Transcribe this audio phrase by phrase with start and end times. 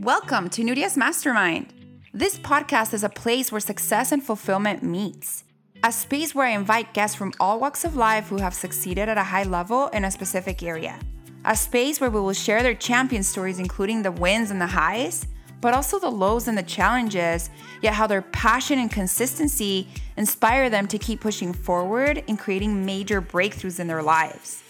[0.00, 1.74] Welcome to Nuria's Mastermind.
[2.14, 5.42] This podcast is a place where success and fulfillment meets.
[5.82, 9.18] A space where I invite guests from all walks of life who have succeeded at
[9.18, 11.00] a high level in a specific area.
[11.44, 15.26] A space where we will share their champion stories, including the wins and the highs,
[15.60, 17.50] but also the lows and the challenges,
[17.82, 23.20] yet how their passion and consistency inspire them to keep pushing forward and creating major
[23.20, 24.62] breakthroughs in their lives.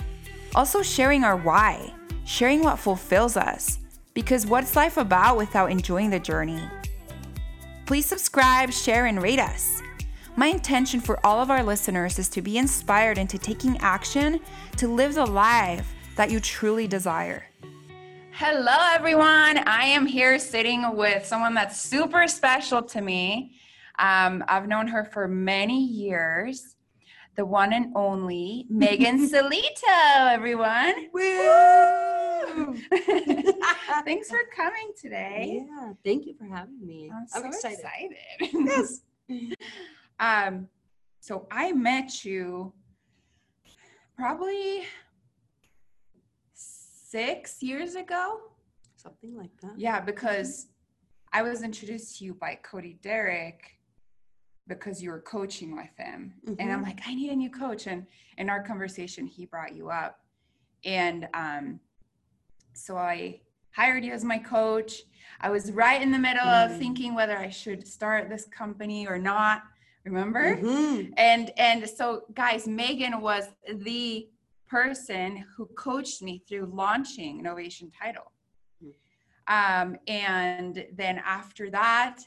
[0.54, 1.92] Also, sharing our why,
[2.24, 3.78] sharing what fulfills us,
[4.18, 6.60] because what's life about without enjoying the journey?
[7.86, 9.80] Please subscribe, share, and rate us.
[10.34, 14.40] My intention for all of our listeners is to be inspired into taking action
[14.76, 17.44] to live the life that you truly desire.
[18.32, 19.58] Hello, everyone.
[19.68, 23.52] I am here sitting with someone that's super special to me.
[24.00, 26.74] Um, I've known her for many years.
[27.38, 31.06] The one and only Megan Salito, everyone.
[31.12, 32.76] Woo!
[34.04, 35.64] Thanks for coming today.
[35.64, 37.12] Yeah, thank you for having me.
[37.14, 37.78] I'm, so excited.
[38.40, 38.66] excited.
[38.66, 39.00] Yes.
[40.20, 40.66] Um,
[41.20, 42.72] so I met you
[44.16, 44.82] probably
[46.54, 48.40] six years ago.
[48.96, 49.78] Something like that.
[49.78, 50.66] Yeah, because
[51.32, 53.77] I was introduced to you by Cody Derrick
[54.68, 56.34] because you were coaching with him.
[56.58, 56.86] And I'm Mhm.
[56.86, 57.86] like, I need a new coach.
[57.86, 60.20] And in our conversation, he brought you up.
[60.84, 61.80] And um,
[62.74, 63.40] so I
[63.72, 65.02] hired you as my coach.
[65.40, 66.78] I was right in the middle of Mm.
[66.78, 69.62] thinking whether I should start this company or not.
[70.04, 70.56] Remember?
[70.56, 71.12] Mhm.
[71.18, 74.30] and and so guys megan was the
[74.66, 78.32] person who coached me through launching innovation title
[78.80, 78.90] Hmm.
[79.48, 82.20] um, and then after that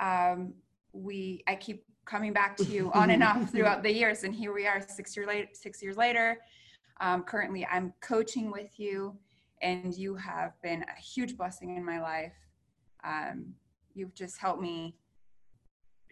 [0.00, 0.54] um,
[0.92, 4.54] we i keep coming back to you on and off throughout the years and here
[4.54, 6.38] we are six year later six years later
[7.00, 9.14] um, currently i'm coaching with you
[9.62, 12.32] and you have been a huge blessing in my life
[13.04, 13.52] um,
[13.94, 14.96] you've just helped me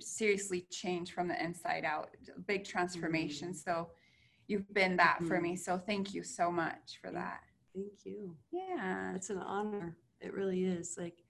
[0.00, 2.10] seriously change from the inside out
[2.46, 3.56] big transformation Mm.
[3.64, 3.90] so
[4.48, 5.42] you've been that for Mhm.
[5.42, 7.40] me so thank you so much for that
[7.74, 8.36] Thank you.
[8.52, 9.96] yeah It's an honor.
[10.20, 10.96] It really is.
[10.96, 11.23] Like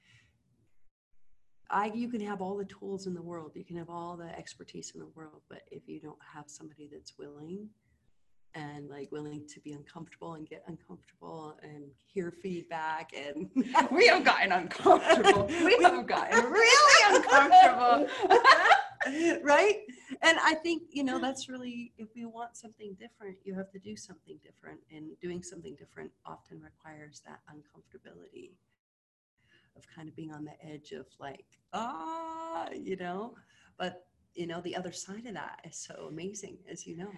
[1.70, 3.52] I you can have all the tools in the world.
[3.54, 6.88] You can have all the expertise in the world, but if you don't have somebody
[6.92, 7.68] that's willing
[8.54, 13.50] and like willing to be uncomfortable and get uncomfortable and hear feedback and
[13.90, 15.46] we have gotten uncomfortable.
[15.64, 18.08] We have gotten really uncomfortable.
[19.42, 19.80] Right?
[20.22, 23.78] And i think you know that's really if you want something different you have to
[23.78, 28.52] do something different and doing something different often requires that uncomfortability
[29.76, 33.34] of kind of being on the edge of like ah you know?
[33.78, 37.12] But you know the other side of that is so amazing as you know.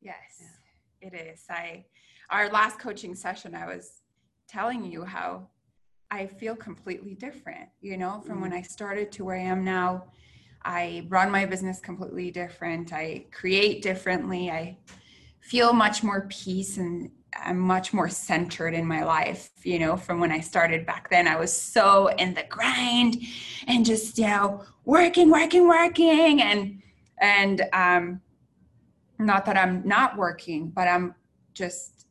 [0.00, 0.42] Yes
[1.00, 1.44] it is.
[1.48, 1.84] I
[2.30, 4.02] our last coaching session i was
[4.46, 5.48] telling you how
[6.10, 10.04] i feel completely different you know from when i started to where i am now.
[10.62, 12.92] I run my business completely different.
[12.92, 14.50] I create differently.
[14.50, 14.76] I
[15.40, 20.20] feel much more peace and i'm much more centered in my life you know from
[20.20, 21.28] when i started back then.
[21.28, 23.16] I was so in the grind
[23.66, 26.40] and just you know working working working.
[26.40, 26.82] And
[27.20, 28.20] and um
[29.18, 31.14] not that i'm not working but i'm
[31.52, 32.06] just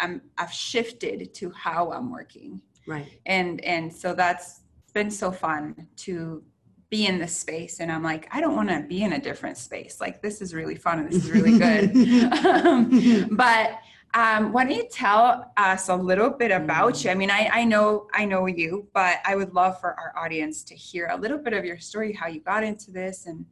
[0.00, 2.60] i'm i've shifted to how i'm working.
[2.86, 3.06] Right.
[3.26, 4.60] And and so that's
[4.92, 6.42] been so fun to
[6.90, 7.80] be in this space.
[7.80, 10.00] And i'm like i don't want to be in a different space.
[10.00, 11.92] Like this is really fun and this is really good.
[12.64, 13.78] Um, but
[14.14, 17.10] um, why don't you tell us a little bit about you?
[17.10, 20.62] I mean I, I know i know you but i would love for our audience
[20.64, 23.44] to hear a little bit of your story how you got into this and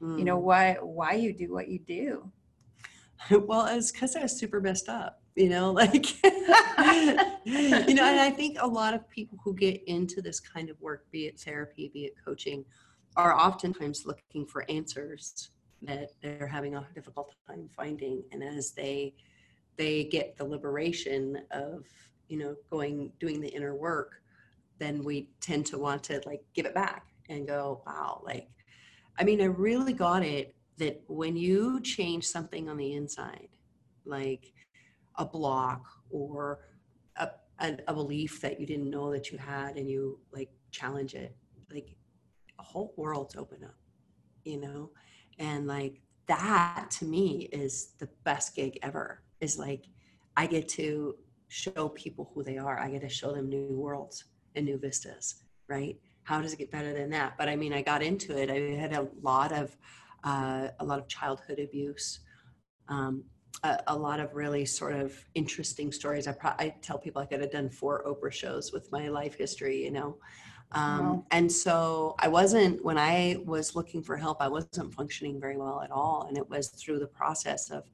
[0.00, 2.30] you know what why you do what you do.
[3.30, 6.34] Well it's because i was super messed up you know like you
[7.94, 11.10] know and i think a lot of people who get into this kind of work
[11.10, 12.64] be it therapy be it coaching
[13.16, 15.50] are oftentimes looking for answers
[15.82, 18.22] that they're having a difficult time finding.
[18.32, 19.14] And as they
[19.76, 21.84] they get the liberation of
[22.28, 24.22] you know going doing the inner work
[24.78, 28.48] then we tend to want to like give it back and go wow like
[29.18, 33.48] i mean i really got it that when you change something on the inside
[34.04, 34.52] like
[35.16, 36.60] a block or
[37.16, 37.28] a,
[37.60, 41.34] a, a belief that you didn't know that you had and you like challenge it
[41.72, 41.96] like
[42.58, 43.74] a whole world's open up
[44.46, 44.90] you know?
[45.38, 49.84] And like that to me is the best gig ever is like
[50.36, 51.16] i get to
[51.48, 54.24] show people who they are i get to show them new worlds
[54.54, 57.82] and new vistas right how does it get better than that but i mean i
[57.82, 59.76] got into it i had a lot of
[60.24, 62.20] uh, a lot of childhood abuse
[62.88, 63.22] um,
[63.62, 66.26] a, a lot of really sort of interesting stories.
[66.26, 69.36] I, pro- I tell people I could have done four Oprah shows with my life
[69.36, 70.16] history, you know.
[70.72, 71.26] Um, Wow.
[71.30, 75.80] And so I wasn't, when I was looking for help, I wasn't functioning very well
[75.82, 76.26] at all.
[76.28, 77.84] And it was through the process of,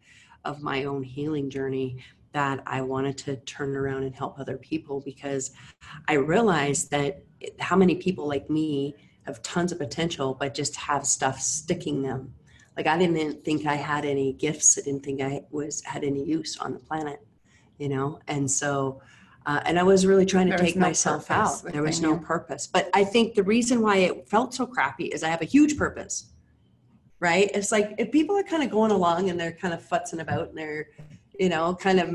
[0.44, 1.98] of my own healing journey
[2.32, 5.52] that I wanted to turn around and help other people because
[6.08, 7.22] I realized that
[7.58, 8.94] how many people like me
[9.26, 12.34] have tons of potential, but just have stuff sticking them.
[12.76, 14.78] Like I didn't think I had any gifts.
[14.78, 17.24] I didn't think I was had any use on the planet,
[17.78, 18.18] you know.
[18.28, 19.02] And so,
[19.44, 21.62] uh, and I was really trying to There take no myself out.
[21.64, 22.20] There was no you.
[22.20, 22.66] purpose.
[22.66, 25.76] But I think the reason why it felt so crappy is I have a huge
[25.76, 26.31] purpose,
[27.22, 27.52] right?
[27.54, 30.48] It's like if people are kind of going along and they're kind of futzing about
[30.48, 30.88] and they're,
[31.38, 32.10] you know, kind of,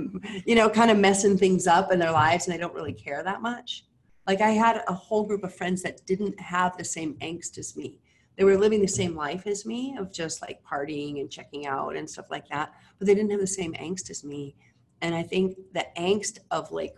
[0.45, 3.23] you know, kind of messing things up in their lives and they don't really care
[3.23, 3.85] that much.
[4.27, 7.77] Like I had a whole group of friends that didn't have the same angst as
[7.77, 8.01] me.
[8.35, 11.95] They were living the same life as me of just like partying and checking out
[11.95, 14.57] and stuff like that, but they didn't have the same angst as me.
[15.01, 16.95] And I think the angst of like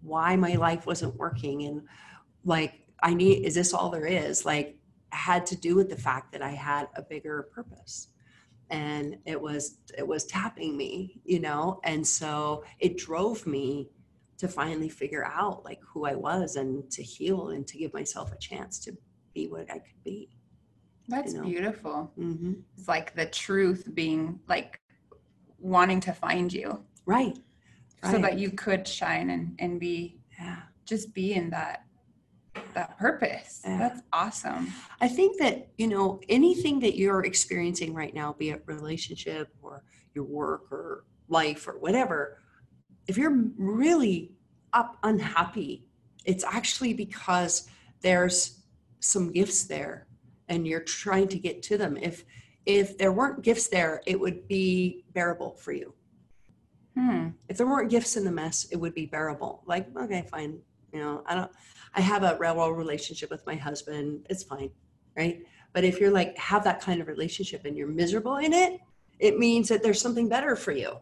[0.00, 1.82] why my life wasn't working and
[2.46, 4.46] like I need is this all there is?
[4.46, 4.75] Like
[5.12, 8.08] had to do with the fact that I had a bigger purpose.
[8.70, 13.90] And it was it was tapping me, you know, and so it drove me
[14.38, 18.32] to finally figure out like who I was and to heal and to give myself
[18.32, 18.92] a chance to
[19.34, 20.28] be what I could be.
[21.08, 21.44] That's know.
[21.44, 22.12] beautiful.
[22.16, 24.80] hmm It's like the truth being like
[25.58, 27.38] wanting to find you Right.
[28.02, 30.62] so that you could shine and, and be Yeah.
[30.84, 31.85] just be in that
[32.74, 33.62] that purpose.
[33.64, 33.78] Yeah.
[33.78, 34.72] That's awesome.
[35.00, 39.82] I think that, you know, anything that you're experiencing right now, be it relationship or
[40.14, 42.38] your work or life or whatever,
[43.06, 44.32] if you're really
[44.72, 45.86] up unhappy,
[46.24, 47.68] it's actually because
[48.02, 48.62] there's
[49.00, 50.06] some gifts there
[50.48, 51.96] and you're trying to get to them.
[51.96, 52.24] If
[52.66, 55.94] if there weren't gifts there, it would be bearable for you.
[56.96, 57.28] Hmm.
[57.48, 59.62] If there weren't gifts in the mess, it would be bearable.
[59.66, 60.58] Like, okay, fine.
[60.92, 61.50] You know, I don't
[61.96, 64.26] I have a real well relationship with my husband.
[64.30, 64.70] It's fine.
[65.16, 65.42] Right.
[65.72, 68.80] But if you're like have that kind of relationship and you're miserable in it,
[69.18, 70.98] it means that there's something better for you.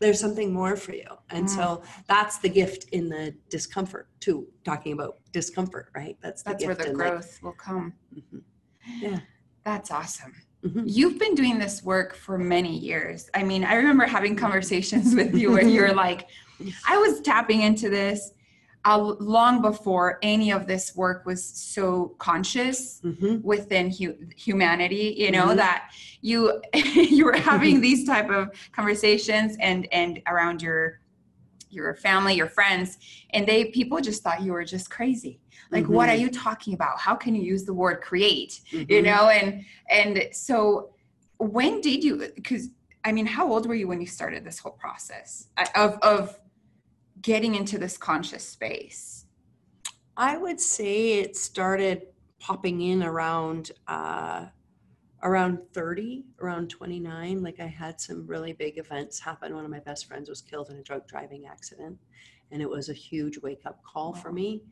[0.00, 1.06] There's something more for you.
[1.30, 6.18] And so that's the gift in the discomfort too, talking about discomfort, right?
[6.20, 7.94] That's the That's where the in, like- growth will come.
[8.14, 8.42] Mhm.
[9.00, 9.20] Yeah.
[9.64, 10.34] That's awesome.
[10.62, 10.82] Mhm.
[10.86, 13.30] You've been doing this work for many years.
[13.32, 16.28] I mean, I remember having conversations with you where you're like,
[16.86, 18.32] I was tapping into this
[18.86, 23.42] long before any of this work was so conscious Mhm.
[23.42, 25.56] within hu- humanity you know Mhm.
[25.56, 25.90] that
[26.20, 26.60] you
[27.16, 31.00] you were having these type of conversations and and around your
[31.70, 32.98] your family your friends
[33.30, 35.40] and they people just thought you were just crazy
[35.72, 36.20] like what are Mhm.
[36.20, 39.04] you talking about how can you use the word create you Mhm.
[39.04, 40.90] know and and so
[41.38, 42.68] when did you because
[43.04, 46.38] i mean how old were you when you started this whole process uh, of of
[47.24, 49.24] getting into this conscious space
[50.16, 52.06] I would say it started
[52.38, 54.46] popping in around uh,
[55.24, 57.42] around 30, around 29.
[57.42, 59.54] Like I had some really big events happen.
[59.56, 61.98] One of my best friends was killed in a drug driving accident,
[62.52, 64.62] and it was a huge wake up call for me.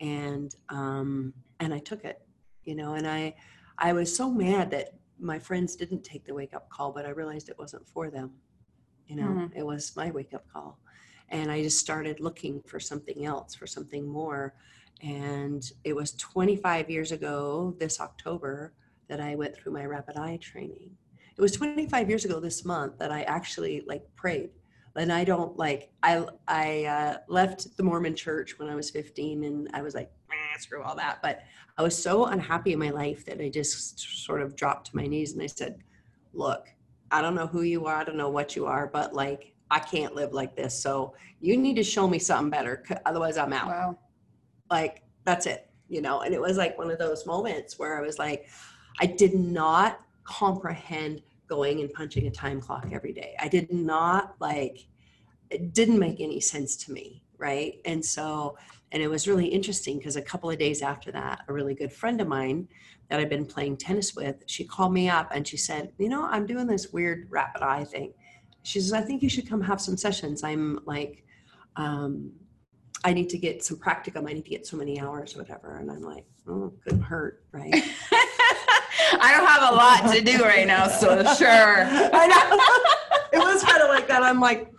[0.00, 2.22] And um, and I took it,
[2.64, 2.94] you know.
[2.94, 3.34] And I
[3.78, 7.10] I was so mad that my friends didn't take the wake up call, but I
[7.10, 8.30] realized it wasn't for them.
[9.08, 9.56] You know, Mhm.
[9.56, 10.78] it was my wake up call.
[11.32, 14.54] And I just started looking for something else, for something more.
[15.02, 18.72] And it was 25 years ago this october
[19.08, 20.90] that i went through my rapid eye training.
[21.36, 24.50] It was 25 years ago this month that i actually like prayed.
[24.94, 29.44] And i don't like i i uh, left the mormon church when i was 15
[29.44, 31.20] and i was like "Eh, screw all that.
[31.22, 31.40] But
[31.78, 35.06] i was so unhappy in my life that i just sort of dropped to my
[35.06, 35.78] knees and i said
[36.34, 36.68] look
[37.10, 39.78] i don't know who you are i don't know what you are but like i
[39.78, 43.68] can't live like this so you need to show me something better otherwise i'm out.
[43.68, 43.98] Wow.
[44.70, 46.22] Like that's it you know?
[46.22, 48.48] And it was like one of those moments where i was like
[49.00, 53.34] i did not comprehend going and punching a time clock every day.
[53.38, 54.86] I did not like
[55.50, 57.80] it didn't make any sense to me right?
[57.84, 58.56] And so
[58.92, 61.92] and it was really interesting because a couple of days after that a really good
[61.92, 62.68] friend of mine
[63.08, 66.24] that i've been playing tennis with she called me up and she said you know
[66.26, 68.12] i'm doing this weird rapid eye thing
[68.62, 71.24] she says i think you should come have some sessions i'm like
[71.76, 72.32] um,
[73.04, 74.28] I need to get some practicum.
[74.28, 75.78] I need to get so many hours or whatever.
[75.78, 77.74] And I'm like, oh, couldn't hurt, right?
[79.20, 81.84] I don't have a lot to do right now, so sure.
[81.86, 83.38] I know.
[83.38, 84.22] it was kind of like that.
[84.22, 84.72] I'm like,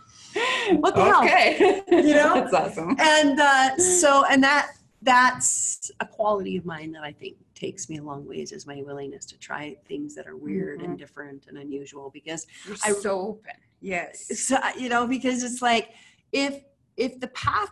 [0.77, 1.23] what the hell?
[1.23, 1.83] okay.
[1.89, 2.33] You know?
[2.51, 2.95] That's awesome.
[2.99, 4.71] And uh, so, and that
[5.01, 8.81] that's a quality of mine that I think takes me a long ways is my
[8.85, 13.19] willingness to try things that are weird and different and unusual because You're I- so
[13.19, 13.51] open.
[13.83, 14.39] Yes.
[14.47, 15.89] So, you know, because it's like
[16.31, 16.63] if
[16.97, 17.69] if the path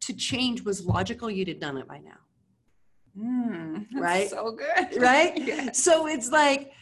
[0.00, 2.18] to change was logical, you'd have done it by now.
[3.18, 4.28] Mm, Right?
[4.30, 5.00] So good.
[5.00, 5.32] Right?
[5.36, 5.82] Yes.
[5.82, 6.72] So it's like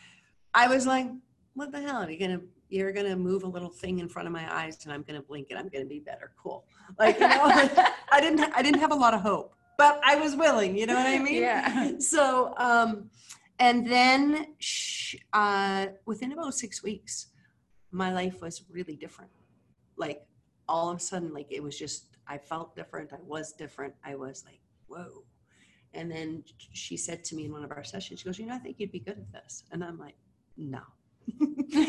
[0.55, 1.09] I was like,
[1.55, 2.03] what the hell?
[2.03, 4.93] Are you gonna you're gonna move a little thing in front of my eyes and
[4.93, 6.33] I'm gonna blink and I'm gonna be better.
[6.43, 6.65] Cool.
[6.99, 7.43] Like you know,
[8.13, 10.95] I didn't I didn't have a lot of hope, but I was willing, you know
[10.95, 11.43] what I mean?
[11.43, 11.93] Yeah.
[11.99, 13.11] So um
[13.59, 17.27] and then sh- uh within about six weeks,
[17.92, 19.30] my life was really different.
[19.97, 20.23] Like
[20.68, 24.14] all of a sudden, like it was just I felt different, I was different, I
[24.14, 25.25] was like, whoa.
[25.92, 28.54] And then she said to me in one of our sessions, she goes, You know,
[28.54, 29.64] I think you'd be good at this.
[29.73, 30.14] And I'm like,
[30.56, 30.80] No.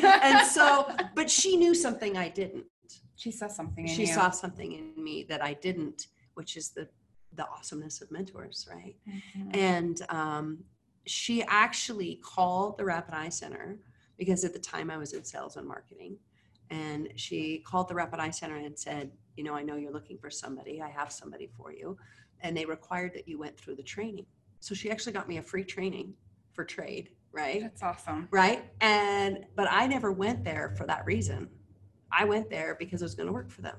[0.04, 2.66] and so, but she knew something I didn't.
[3.16, 4.14] she saw something in She you.
[4.14, 6.88] saw something in me that I didn't, which is the
[7.36, 8.96] the awesomeness of mentors, right?
[9.08, 9.56] Mhm.
[9.56, 10.64] And um,
[11.06, 13.80] she actually called the Rapid Eye Center
[14.22, 16.16] because at the time I was in sales and marketing.
[16.70, 20.20] And she called the Rapid Eye Center and said, You know, I know you're looking
[20.20, 20.80] for somebody.
[20.80, 21.98] I have somebody for you.
[22.42, 24.28] And they required that you went through the training.
[24.60, 26.14] So she actually got me a free training
[26.54, 27.62] for trade, right?
[27.62, 28.28] That's awesome.
[28.30, 28.64] Right.
[28.80, 31.50] And, but I never went there for that reason.
[32.12, 33.78] I went there because it was going to work for them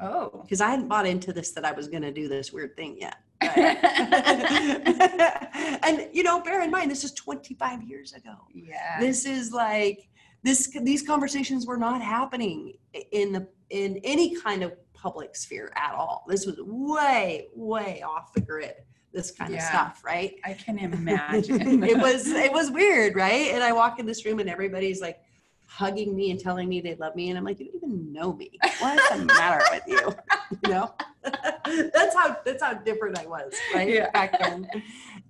[0.00, 0.38] Oh.
[0.42, 2.96] because I hadn't bought into this that I was going to do this weird thing
[3.00, 3.16] yet.
[5.84, 8.34] and you know, bear in mind, this is 25 years ago.
[8.52, 8.98] yeah.
[9.00, 10.08] This is like
[10.42, 10.76] this.
[10.82, 12.74] These conversations were not happening
[13.12, 16.24] in the in any kind of public sphere at all.
[16.28, 18.74] This was way, way off the grid.
[19.12, 20.34] This kind of stuff, right?
[20.44, 21.84] I can imagine.
[21.84, 23.50] it was it was weird, right?
[23.52, 25.18] And I walk in this room and everybody's like
[25.66, 28.32] hugging me and telling me they love me, and I'm like, you don't even know
[28.32, 28.50] me.
[28.80, 30.14] What's the matter with you?
[30.64, 30.94] You know,
[31.92, 33.88] that's how that's how different I was, right?
[33.88, 34.10] Yeah.
[34.10, 34.68] Back then,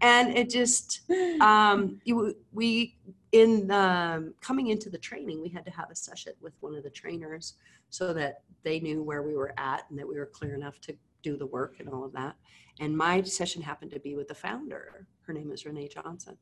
[0.01, 1.03] and it just
[1.41, 2.97] um, you we
[3.33, 6.83] in um, coming into the training, we had to have a session with one of
[6.83, 7.55] the trainers
[7.91, 10.97] so that they knew where we were at and that we were clear enough to
[11.23, 12.35] do the work and all of that.
[12.81, 15.07] And my session happened to be with the founder.
[15.23, 16.37] Her name is Ranae Johnson.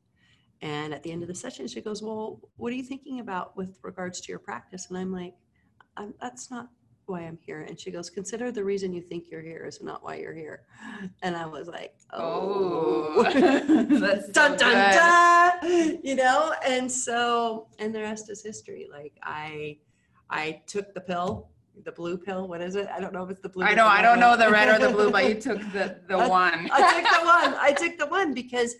[0.60, 3.56] And at the end of the session, she goes, "Well, what are you thinking about
[3.56, 5.34] with regards to your practice?" And I'm like,
[5.96, 6.68] I'm, "That's not
[7.06, 10.02] why I'm here." And she goes, "Consider the reason you think you're here is not
[10.04, 10.62] why you're here."
[11.22, 13.14] And I was like, Oh.
[13.16, 13.22] "Oh."
[14.00, 19.12] That's so dun dun dun you know and so and the rest is history like
[19.22, 19.76] i
[20.30, 21.48] i took the pill
[21.84, 23.86] the blue pill what is it i don't know if it's the blue I know.
[23.86, 26.68] I don't know the red or the blue, but you took the the I- one.
[26.72, 28.74] i took the one i took the one because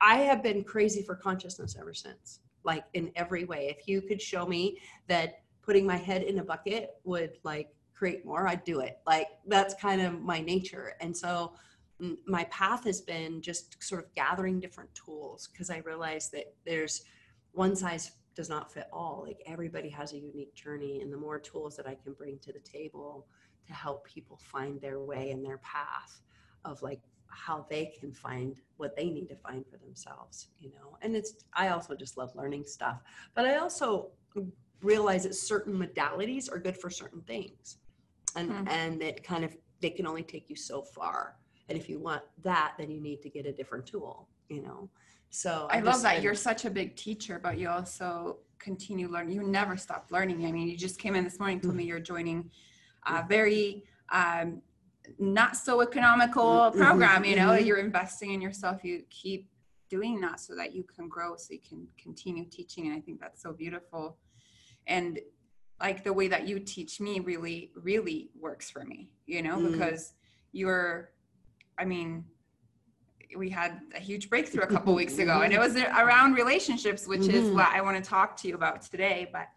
[0.00, 4.20] i have been crazy for consciousness ever since like in every way if you could
[4.22, 8.80] show me that putting my head in a bucket would like create more i'd do
[8.80, 8.98] it.
[9.06, 10.94] Like that's kind of my nature.
[11.00, 11.54] And so
[12.26, 17.04] my path has been just sort of gathering different tools because i realized that there's
[17.52, 19.22] one size does not fit all.
[19.24, 22.52] Like everybody has a unique journey and the more tools that i can bring to
[22.52, 23.26] the table
[23.66, 26.20] to help people find their way and their path
[26.64, 30.98] of like how they can find what they need to find for themselves you know?
[31.00, 33.00] And it's i also just love learning stuff.
[33.34, 34.10] But i also
[34.84, 37.78] realize that certain modalities are good for certain things
[38.36, 38.68] and Hmm.
[38.68, 41.36] and it kind of they can only take you so far
[41.68, 44.88] and if you want that then you need to get a different tool you know
[45.30, 49.08] so I I've love just that you're such a big teacher, but you also continue
[49.08, 49.34] learning.
[49.34, 50.46] You never stop learning.
[50.46, 52.48] I mean, you just came in this morning, told me you're joining
[53.08, 54.62] a very um,
[55.18, 57.24] not so economical Mhm, program.
[57.24, 58.84] You know, you're investing in yourself.
[58.84, 59.50] You keep
[59.88, 62.86] doing that so that you can grow, so you can continue teaching.
[62.86, 64.16] And I think that's so beautiful.
[64.86, 65.18] And
[65.80, 69.10] like the way that you teach me really, really works for me.
[69.26, 69.72] You know, Mm.
[69.72, 70.14] because
[70.52, 71.10] you're,
[71.78, 72.24] I mean,
[73.36, 77.28] we had a huge breakthrough a couple weeks ago and it was around relationships which
[77.28, 77.54] is Mhm.
[77.54, 79.48] what i want to talk to you about today but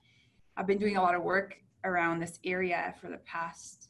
[0.56, 3.90] i've been doing a lot of work around this area for the past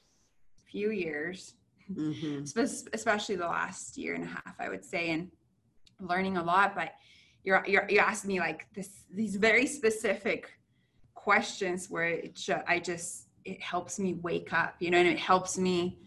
[0.66, 1.54] few years
[1.90, 2.44] Mhm.
[2.94, 5.32] especially the last year and a half i would say and
[6.02, 6.92] learning a lot but
[7.46, 10.52] you're you're you asked me like this these very specific
[11.32, 15.58] questions where it i just it helps me wake up you know and it helps
[15.58, 15.98] me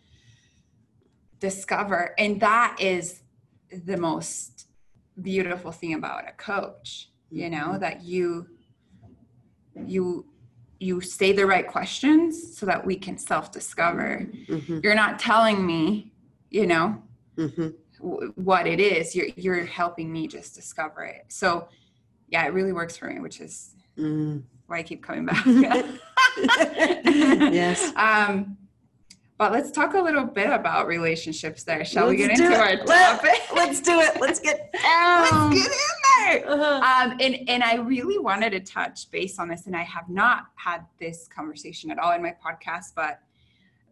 [1.39, 3.21] discover and that is
[3.85, 4.67] the most
[5.21, 7.81] beautiful thing about a coach you know Mhm.
[7.81, 8.49] that you
[9.95, 10.05] you
[10.89, 14.83] you say the right questions so that we can self-discover Mhm.
[14.83, 16.15] you're not telling me
[16.51, 16.87] you know
[17.37, 17.75] Mhm.
[17.99, 21.69] w- what it is you're you're helping me just discover it so
[22.33, 24.45] yeah it really works for me which is Mm.
[24.71, 25.45] Why i keep coming back
[27.53, 27.93] Yes.
[27.97, 28.57] um
[29.39, 32.57] but let's talk a little bit about relationships there shall we Let's get do into
[32.57, 32.61] it.
[32.81, 34.21] our Let- topic Let's do it.
[34.21, 35.51] Let's get down.
[35.51, 37.11] let's get in Uh-huh.
[37.11, 40.45] Um, and and I really wanted to touch base on this, and I have not
[40.57, 43.21] had this conversation at all in my podcast, but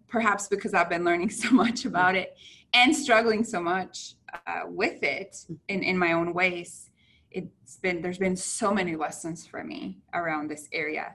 [0.06, 2.36] perhaps because I've been learning so much about it
[2.74, 4.14] and struggling so much
[4.46, 6.87] uh, with it in in my own ways.
[7.30, 11.14] It's been there's been so many lessons for me around this area,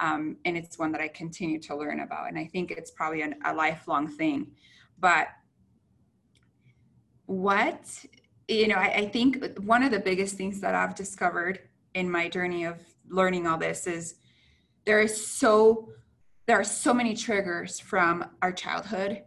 [0.00, 2.28] um, and it's one that I continue to learn about.
[2.28, 4.52] And I think it's probably an, a lifelong thing,
[4.98, 5.28] but
[7.26, 8.04] what
[8.48, 11.60] you know I, I think one of the biggest things that i've discovered
[11.94, 14.14] in my journey of learning all this is
[14.84, 15.88] there is so
[16.46, 19.22] there are so many triggers from our childhood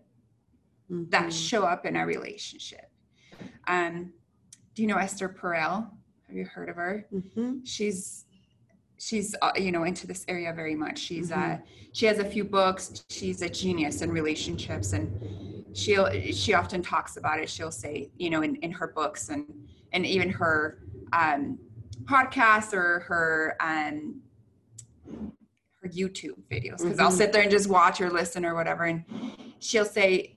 [0.90, 1.50] that Mhm.
[1.50, 2.90] show up in our relationship
[3.68, 4.14] um
[4.74, 5.92] do you know esther perel
[6.30, 7.66] have you heard of her Mhm.
[7.66, 8.26] she's
[9.00, 11.62] she's uh, you know into this area very much she's uh Mhm.
[11.92, 17.18] she has a few books she's a genius in relationships and she'll she often talks
[17.18, 19.46] about it she'll say you know in, in her books and
[19.92, 20.80] and even her
[21.14, 21.58] um
[22.04, 24.22] podcast or her um
[25.82, 27.18] her youtube videos because i'll Mhm.
[27.18, 29.04] sit there and just watch or listen or whatever and
[29.60, 30.36] she'll say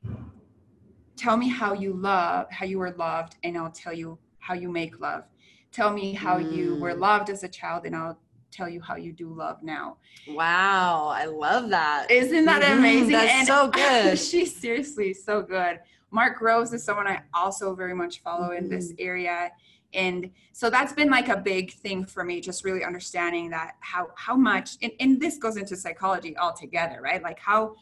[1.16, 4.70] tell me how you love how you were loved and i'll tell you how you
[4.70, 5.24] make love
[5.72, 7.00] tell me how you were Mm.
[7.00, 8.18] loved as a child and i'll
[8.50, 12.10] tell you how you do love now Wow, I love that.
[12.10, 14.18] isn't that Mhm, amazing that's so good.
[14.28, 18.92] she's seriously so good mark groves is someone i also very much follow in this
[18.92, 19.04] Mm-hmm.
[19.10, 19.50] area
[19.94, 24.08] and so that's been like a big thing for me just really understanding that how
[24.16, 27.74] how much and, and this goes into psychology altogether right like how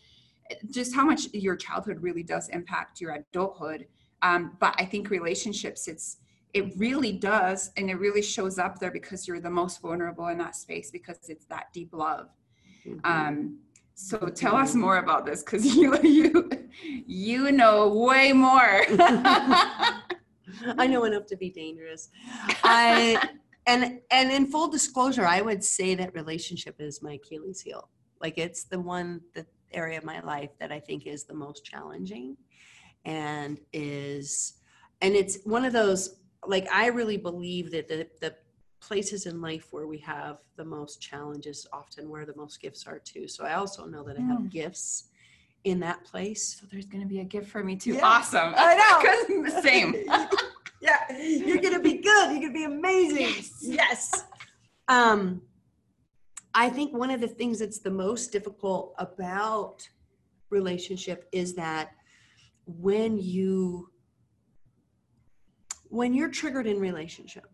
[0.71, 3.87] just how much your childhood really does impact your adulthood
[4.23, 6.19] um, but i think relationships it's
[6.53, 10.39] it really does and it really shows up there because you're the most vulnerable in
[10.39, 12.29] that space because it's that deep love
[12.87, 13.01] Mhm.
[13.05, 13.59] um,
[13.95, 16.51] so tell us more about this because you you
[17.07, 18.85] you know way more.
[20.79, 22.09] I know enough to be dangerous.
[22.65, 23.29] I
[23.67, 27.89] and and in full disclosure, I would say that relationship is my Achilles heel.
[28.21, 31.65] Like it's the one the area of my life that I think is the most
[31.65, 32.37] challenging
[33.05, 34.55] and is
[35.03, 36.17] and it's one of those
[36.47, 38.35] like I really believe that the the
[38.81, 42.99] places in life where we have the most challenges often where the most gifts are
[42.99, 43.29] too.
[43.29, 44.51] So I also know that I have Mm.
[44.51, 45.05] gifts
[45.65, 46.59] in that place.
[46.59, 47.93] so there's gonna be a gift for me too.
[47.95, 48.07] Yeah.
[48.07, 48.55] Awesome.
[48.57, 48.75] I
[49.45, 49.61] know.
[49.61, 49.95] Same.
[50.81, 52.33] yeah, you're gonna be good.
[52.33, 53.19] You're gonna be amazing.
[53.21, 53.59] Yes.
[53.61, 54.25] Yes.
[54.89, 55.43] Um,
[56.55, 59.87] I think one of the things that's the most difficult about
[60.49, 61.91] relationship is that
[62.67, 63.91] when you
[65.91, 67.47] when you're triggered in relationship,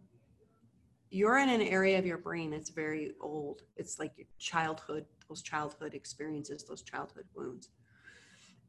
[1.11, 3.63] you're in an area of your brain that's very old.
[3.77, 7.71] It's like your childhood, those childhood experiences, those childhood wounds.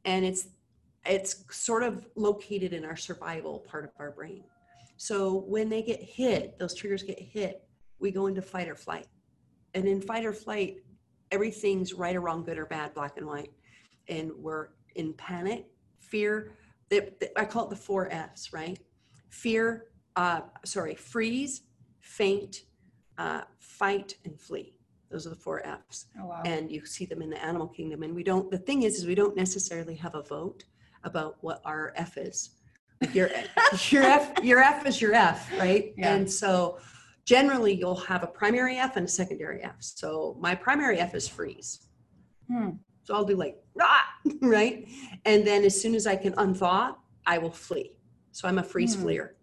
[0.06, 0.47] And it's
[1.06, 4.43] it's sort of located in our survival part of our brain.
[4.97, 7.63] So when they get hit, those triggers get hit,
[7.99, 9.08] we go into fight or flight.
[9.73, 10.77] And in fight or flight,
[11.32, 13.51] everything's right or wrong, good or bad, black and white.
[14.10, 15.65] And we're in panic,
[15.99, 16.53] fear.
[16.89, 18.80] the- I call it the four F's, right?
[19.29, 19.85] Fear,
[20.15, 21.61] uh, sorry, freeze,
[21.99, 22.61] faint,
[23.17, 24.73] uh, fight, and flee.
[25.11, 26.41] Those are the four F's Oh wow.
[26.45, 29.05] and you see them in the animal kingdom and we don't the thing is is
[29.07, 30.65] we don't necessarily have a vote
[31.05, 32.57] about what our f is
[33.13, 33.29] your
[33.89, 36.13] your f your f is your f right Yeah.
[36.13, 36.79] and so
[37.23, 41.25] generally you'll have a primary f and a secondary f so my primary f is
[41.25, 41.87] freeze
[42.49, 42.71] Hmm.
[43.05, 44.01] so i'll do like rah,
[44.41, 44.87] right
[45.23, 47.96] and then as soon as i can unthaw i will flee
[48.38, 49.02] so i'm a freeze Hmm.
[49.02, 49.36] fleer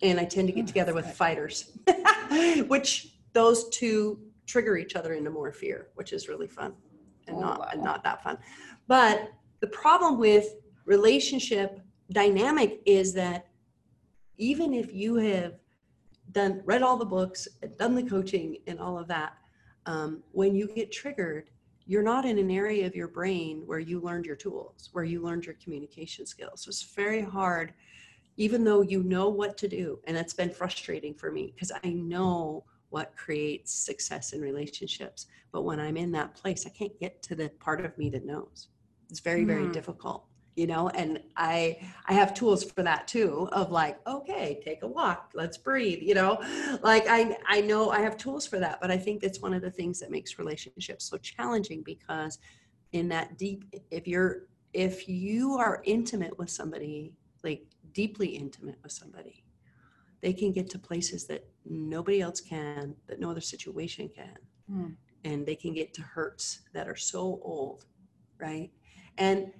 [0.00, 1.14] and i tend to Oh, get together with good.
[1.14, 1.70] fighters
[2.66, 6.72] which those two trigger each other into more fear which is really fun
[7.28, 8.38] and Oh, not and not that fun
[8.88, 10.46] but the problem with
[10.86, 11.78] relationship
[12.10, 13.48] dynamic is that
[14.38, 15.54] even if you have
[16.32, 19.34] done read all the books and done the coaching and all of that
[19.84, 21.50] um, when you get triggered
[21.84, 25.20] you're not in an area of your brain where you learned your tools where you
[25.20, 27.74] learned your communication skills so it's very hard
[28.36, 31.88] even though you know what to do and that's been frustrating for me because i
[31.90, 37.22] know what creates success in relationships but when i'm in that place i can't get
[37.22, 38.68] to the part of me that knows
[39.10, 39.72] it's very very Hmm.
[39.72, 40.24] difficult
[40.56, 44.86] you know and i i have tools for that too of like okay take a
[44.86, 46.38] walk let's breathe you know
[46.82, 49.62] like i i know i have tools for that but i think that's one of
[49.62, 52.38] the things that makes relationships so challenging because
[52.92, 54.42] in that deep if you're
[54.74, 57.14] if you are intimate with somebody
[57.44, 57.62] like
[57.94, 59.44] deeply intimate with somebody
[60.20, 64.36] they can get to places that nobody else can that no other situation can
[64.68, 64.90] Hmm.
[65.24, 67.86] and they can get to hurts that are so old
[68.38, 68.70] right
[69.18, 69.52] and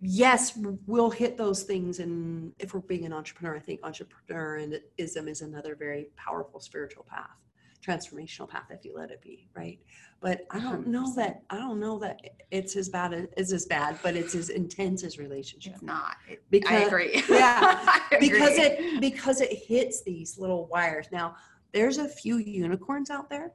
[0.00, 1.98] yes, we'll hit those things.
[2.00, 7.36] And if we're being an entrepreneur, I think entrepreneurism is another very powerful spiritual path,
[7.84, 9.78] transformational path, if you let it be, right?
[10.20, 11.14] But I don't know 100%.
[11.16, 14.48] that I don't know that it's as bad as it's as bad, but it's as
[14.48, 15.74] intense as relationship.
[15.74, 16.16] It's not.
[16.28, 17.22] It- I Because agree.
[17.30, 21.06] yeah, I because it because it hits these little wires.
[21.12, 21.36] Now,
[21.72, 23.52] there's a few unicorns out there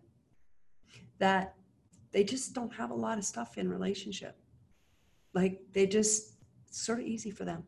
[1.20, 1.56] that
[2.12, 4.36] they just don't have a lot of stuff in relationship.
[5.34, 6.36] Like they just
[6.68, 7.64] it's sort of easy for them.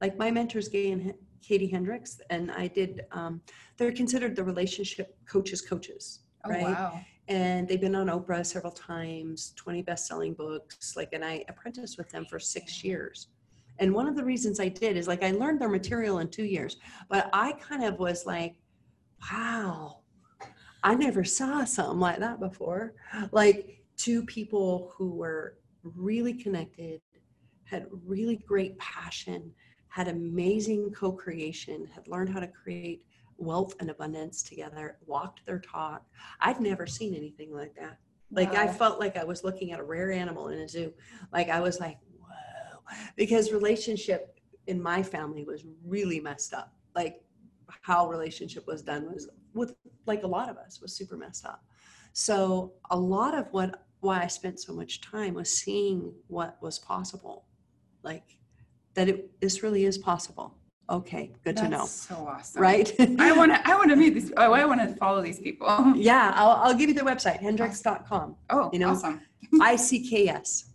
[0.00, 1.14] Like my mentors, Gay and
[1.46, 3.04] Katie Hendricks, and I did.
[3.12, 3.40] Um,
[3.76, 6.62] they're considered the relationship coaches coaches, Oh, right?
[6.64, 7.00] wow.
[7.28, 10.94] and they've been on Oprah several times, 20 best-selling books.
[10.96, 13.28] Like, and I apprenticed with them for six years.
[13.78, 16.44] And one of the reasons I did is like I learned their material in two
[16.44, 16.78] years,
[17.08, 18.54] but I kind of was like,
[19.30, 19.98] wow,
[20.82, 22.94] I never saw something like that before.
[23.32, 27.00] Like two people who were really connected,
[27.64, 29.52] had really great passion,
[29.96, 33.02] had amazing co-creation, had learned how to create
[33.38, 36.04] wealth and abundance together, walked their talk.
[36.38, 37.96] I'd never seen anything like that.
[38.30, 40.92] Like I felt like I was looking at a rare animal in a zoo.
[41.32, 42.78] Like I was like, whoa,
[43.16, 46.74] because relationship in my family was really messed up.
[46.94, 47.22] Like
[47.80, 51.64] how relationship was done was with like a lot of us was super messed up.
[52.12, 56.78] So a lot of what why I spent so much time was seeing what was
[56.78, 57.46] possible,
[58.02, 58.35] like
[58.96, 60.54] that it this really is possible.
[60.88, 62.62] Okay, good to know, That's So awesome.
[62.62, 62.88] right?
[63.18, 63.68] I want to.
[63.68, 64.32] I want to meet these.
[64.36, 65.66] Oh, I want to follow these people.
[65.96, 68.36] yeah, I'll, I'll give you their website, hendricks.com.
[68.50, 69.20] Oh, You know, awesome.
[69.60, 70.72] I C K S.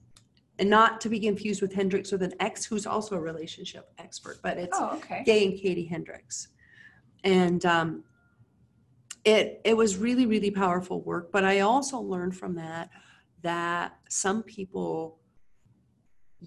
[0.60, 4.38] And not to be confused with Hendrix with an X, who's also a relationship expert,
[4.44, 5.24] but it's Oh, okay.
[5.26, 6.50] Gay and Katie Hendricks,
[7.24, 8.04] And um,
[9.26, 11.32] it it was really, really powerful work.
[11.32, 12.90] But I also learned from that
[13.44, 15.20] that some people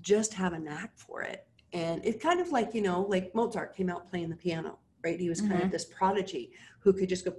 [0.00, 1.46] just have a knack for it.
[1.74, 5.18] And it's kind of like, you know, like Mozart came out playing the piano, right?
[5.18, 7.34] He was kind of this prodigy who could just go,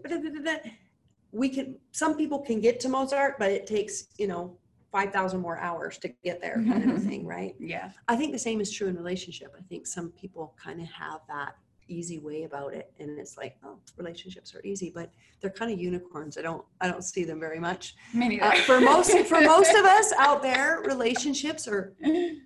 [1.31, 4.57] we can, some people can get to Mozart, but it takes, you know,
[4.91, 7.55] 5,000 more hours to get there kind of thing, right?
[7.59, 7.91] Yeah.
[8.09, 9.55] I think the same is true in relationship.
[9.57, 11.55] I think some people kind of have that
[11.87, 15.79] easy way about it and it's like, oh, relationships are easy, but they're kind of
[15.79, 16.37] unicorns.
[16.37, 17.95] I don't I don't see them very much.
[18.15, 21.93] Uh, for most for most of us out there, relationships are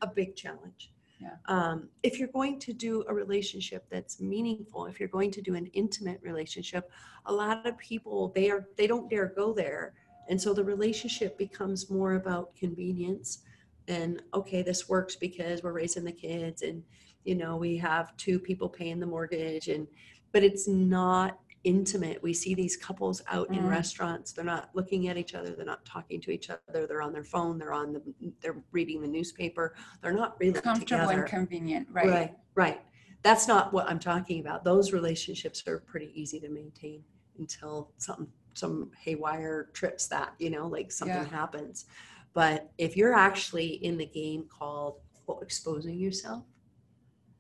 [0.02, 0.91] a big challenge.
[1.19, 1.36] Yeah.
[1.47, 5.55] Um, if you're going to do a relationship that's meaningful, if you're going to do
[5.55, 6.89] an intimate relationship,
[7.25, 9.93] a lot of people they are they don't dare go there,
[10.29, 13.39] and so the relationship becomes more about convenience.
[13.88, 16.84] And okay, this works because we're raising the kids, and
[17.25, 19.88] you know we have two people paying the mortgage, and
[20.32, 22.22] but it's not intimate.
[22.24, 23.69] We see these couples out in Mm.
[23.69, 24.32] restaurants.
[24.32, 25.52] They're not looking at each other.
[25.52, 26.88] They're not talking to each other.
[26.88, 27.58] They're on their phone.
[27.58, 28.02] They're on the.
[28.41, 29.76] They're reading the newspaper.
[30.02, 31.22] They're not really Comfortable together.
[31.24, 32.08] and convenient, right?
[32.10, 32.38] right.
[32.56, 32.82] Right.
[33.24, 34.63] That's not what I'm talking about.
[34.63, 37.04] Those relationships are pretty easy to maintain
[37.38, 41.26] until something some haywire trips that you know like something Yeah.
[41.26, 41.86] happens.
[42.34, 46.43] But if you're actually in the game called quote, exposing yourself,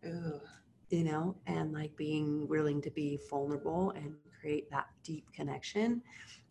[0.05, 0.39] Ooh.
[0.89, 6.01] You know, and like being willing to be vulnerable and create that deep connection,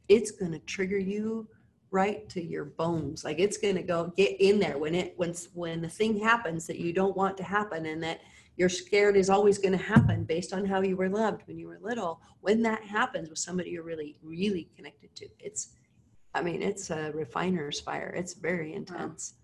[0.09, 1.49] it's going to trigger you
[1.91, 3.25] right to your bones.
[3.25, 6.67] Like it's going to go get in there when it when when the thing happens
[6.67, 8.21] that you don't want to happen and that
[8.57, 11.69] you're scared is always going to happen based on how you were loved when you
[11.69, 12.21] were little.
[12.41, 15.71] When that happens with somebody you're really really connected to, it's
[16.35, 18.13] I mean, it's a refiner's fire.
[18.17, 19.35] It's very intense.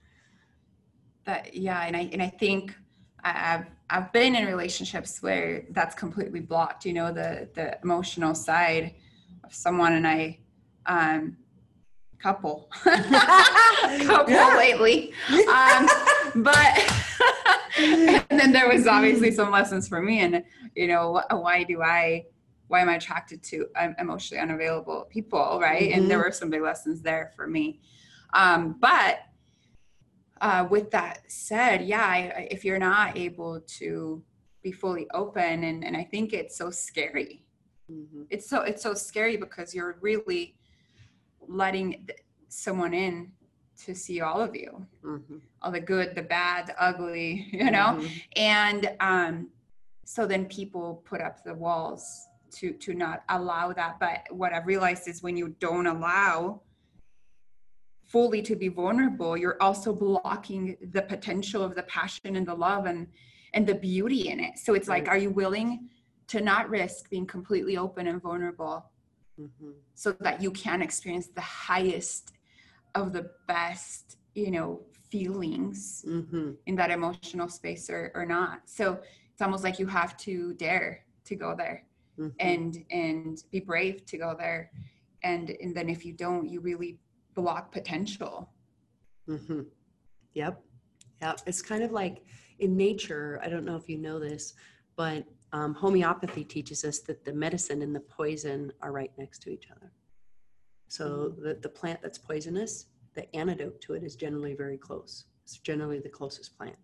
[1.25, 2.75] But yeah, and I and I think
[3.23, 6.85] I- I've I've been in relationships where that's completely blocked.
[6.85, 8.95] You know, the the emotional side
[9.45, 10.41] of someone, and I
[10.87, 11.37] um
[12.19, 14.55] couple couple Yeah.
[14.57, 15.13] lately
[15.47, 15.87] um,
[16.37, 16.79] but
[17.79, 20.43] and then there was obviously some lessons for me and
[20.75, 22.25] you know why do i
[22.69, 26.63] why am i attracted to um, emotionally unavailable people right and there were some big
[26.63, 27.81] lessons there for me
[28.33, 29.19] um, but
[30.41, 34.23] uh, with that said yeah I, I- if you're not able to
[34.63, 37.43] be fully open and, and i think it's so scary
[37.91, 38.27] Mhm.
[38.31, 40.55] it's so it's so scary because you're really
[41.47, 42.09] letting
[42.49, 43.31] someone in
[43.85, 45.41] to see all of you Mhm.
[45.61, 48.11] all the good the bad the ugly you know Mhm.
[48.37, 49.51] and um
[50.07, 54.67] so then people put up the walls to to not allow that but what i've
[54.67, 56.61] realized is when you don't allow
[58.15, 60.63] fully to be vulnerable you're also blocking
[60.97, 63.01] the potential of the passion and the love and
[63.57, 65.71] and the beauty in it so it's like are you willing
[66.33, 68.77] to not risk being completely open and vulnerable
[69.47, 69.73] Mhm.
[70.03, 72.25] so that you can experience the highest
[73.01, 73.25] of the
[73.55, 74.05] best
[74.43, 74.69] you know
[75.13, 75.79] feelings
[76.17, 76.49] Mm-hmm.
[76.69, 78.57] in that emotional space or, or not.
[78.79, 78.85] So
[79.33, 80.35] it's almost like you have to
[80.67, 80.91] dare
[81.29, 81.79] to go there
[82.21, 82.37] Mm-hmm.
[82.53, 82.71] and
[83.03, 84.61] and be brave to go there.
[85.31, 86.91] And and then if you don't, you really
[87.35, 88.51] block potential.
[89.29, 89.63] Mm-hmm.
[90.35, 90.63] Yep.
[91.23, 91.41] Yep.
[91.47, 92.25] It's kind of like
[92.59, 94.55] in nature, I don't know if you know this,
[94.97, 99.51] but um, homeopathy teaches us that the medicine and the poison are right next to
[99.51, 99.93] each other.
[100.89, 105.25] So the, the plant that's poisonous, the antidote to it is generally very close.
[105.45, 106.77] It's generally the closest plant.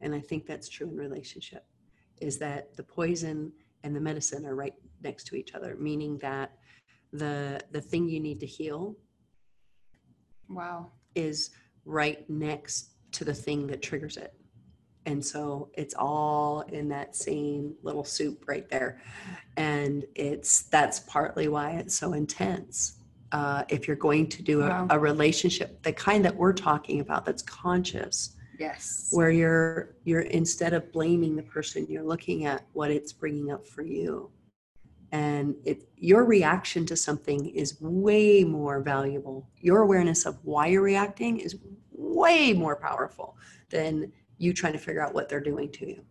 [0.00, 1.64] And I think that's true in relationship,
[2.20, 6.52] is that the poison and the medicine are right next to each other, meaning that
[7.12, 8.96] the the thing you need to heal
[10.50, 10.90] Wow.
[11.14, 11.50] is
[11.84, 14.34] right next to the thing that triggers it.
[15.06, 19.00] And so it's all in that same little soup right there.
[19.56, 22.98] And it's that's partly why it's so intense.
[23.32, 24.86] Uh, if you're going to do a, Wow.
[24.90, 29.08] a relationship, the kind that we're talking about that's conscious, Yes.
[29.12, 33.66] where you're you're instead of blaming the person, you're looking at what it's bringing up
[33.66, 34.30] for you.
[35.12, 39.48] And it your reaction to something is way more valuable.
[39.58, 41.56] Your awareness of why you're reacting is
[41.92, 43.36] way more powerful
[43.70, 46.04] than you trying to figure out what they're doing to you.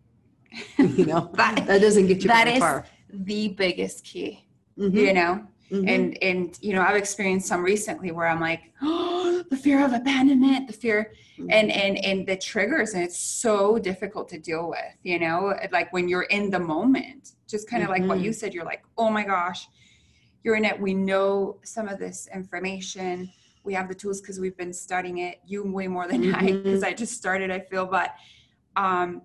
[0.78, 2.86] you know, That- that doesn't get you that very is far.
[3.12, 4.46] the biggest key.
[4.78, 5.46] Mhm, You know?
[5.70, 5.88] mhm.
[5.88, 9.92] and and you know i've experienced some recently where i'm like oh the fear of
[9.92, 11.12] abandonment the fear
[11.56, 15.92] and and and the triggers and it's so difficult to deal with you know like
[15.92, 19.10] when you're in the moment just kind of like what you said you're like oh
[19.10, 19.68] my gosh
[20.42, 23.30] you're in it we know some of this information
[23.64, 26.62] we have the tools because we've been studying it you way more than i Mhm.
[26.64, 28.14] because i just started i feel but
[28.76, 29.22] um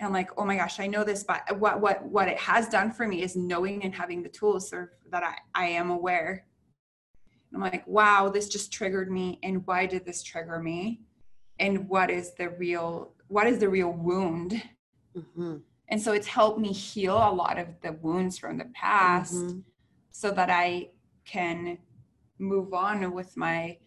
[0.00, 2.68] and I'm like, oh my gosh, I know this, but what what what it has
[2.68, 6.46] done for me is knowing and having the tools so that I, I am aware.
[7.54, 9.38] I'm like, wow, this just triggered me.
[9.44, 11.02] And why did this trigger me?
[11.60, 14.60] And what is the real what is the real wound?
[15.16, 19.34] Mhm, And so it's helped me heal a lot of the wounds from the past
[19.34, 19.62] mhm.
[20.10, 20.88] so that I
[21.24, 21.78] can
[22.38, 23.78] move on with my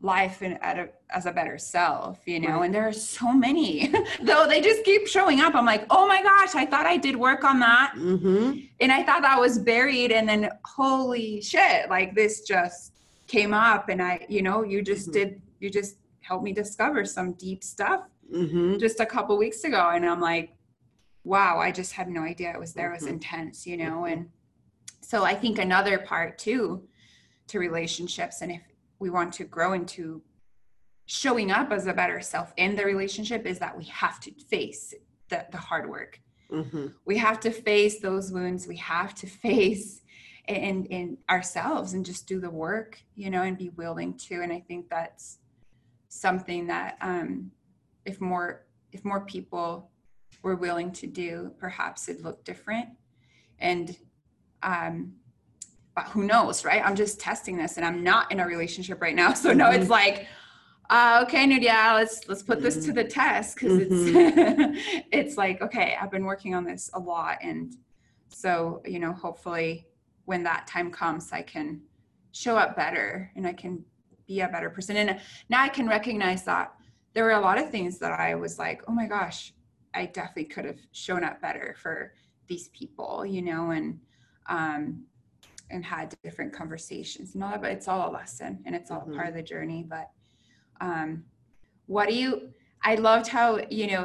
[0.00, 2.58] life and at a, as a better self, you know.
[2.58, 2.66] Right.
[2.66, 5.54] And there are so many, though they just keep showing up.
[5.54, 8.68] I'm like, oh my gosh, I thought I did work on that, Mhm.
[8.80, 12.92] and I thought that was buried, and then holy shit, like this just
[13.26, 15.12] came up, and I, you know, you just Mhm.
[15.12, 18.78] did, you just helped me discover some deep stuff Mhm.
[18.78, 20.50] just a couple weeks ago and i'm like
[21.26, 23.14] wow i just had no idea it was there it was Mhm.
[23.18, 24.30] intense you know and
[25.00, 26.86] so i think another part too
[27.48, 28.62] to relationships and if
[29.00, 30.22] we want to grow into
[31.06, 34.94] showing up as a better self in the relationship is that we have to face
[35.28, 36.94] the, the hard work Mhm.
[37.04, 40.02] we have to face those wounds we have to face
[40.46, 44.52] in in ourselves and just do the work you know and be willing to and
[44.52, 45.38] i think that's
[46.08, 47.50] something that um
[48.04, 49.90] if more if more people
[50.46, 52.88] were willing to do perhaps it'd look different.
[53.58, 53.96] And
[54.62, 55.14] um
[55.96, 56.82] but who knows right?
[56.86, 59.32] I'm just testing this and i'm not in a relationship right now.
[59.44, 60.26] So no it's like
[60.88, 63.92] uh, okay Nuria, let's let's put this to the test because it's
[65.18, 67.38] it's like okay i've been working on this a lot.
[67.42, 67.74] And
[68.28, 69.88] so you know hopefully
[70.26, 71.80] when that time comes i can
[72.30, 73.84] show up better and i can
[74.28, 74.96] be a better person.
[74.96, 76.72] And now i can recognize that
[77.14, 79.52] there were a lot of things that i was like oh my gosh
[79.96, 82.12] i definitely could have shown up better for
[82.46, 83.98] these people you know and
[84.48, 85.02] um
[85.70, 89.00] and had different conversations and all that but it's all a lesson and it's all
[89.06, 89.16] Mhm.
[89.16, 90.10] part of the journey but
[90.80, 91.24] um
[91.86, 92.52] what do you
[92.84, 94.02] i loved how you know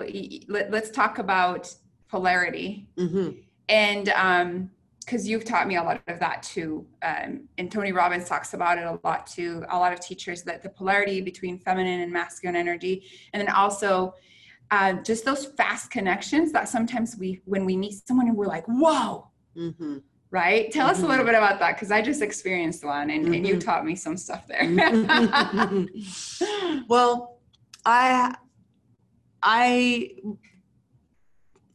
[0.47, 1.63] let, let's talk about
[2.07, 3.43] polarity Mhm.
[3.69, 4.71] and um
[5.05, 8.77] because you've taught me a lot of that too um, and tony robbins talks about
[8.77, 12.55] it a lot too a lot of teachers that the polarity between feminine and masculine
[12.55, 14.13] energy and then also
[14.71, 18.65] uh, just those fast connections that sometimes we when we meet someone and we're like
[18.67, 20.01] whoa Mhm.
[20.31, 23.45] right tell us a little bit about that because i just experienced one and, and
[23.45, 23.63] you Mhm.
[23.65, 24.63] taught me some stuff there
[26.87, 27.39] well,
[27.85, 28.35] I
[29.43, 30.11] I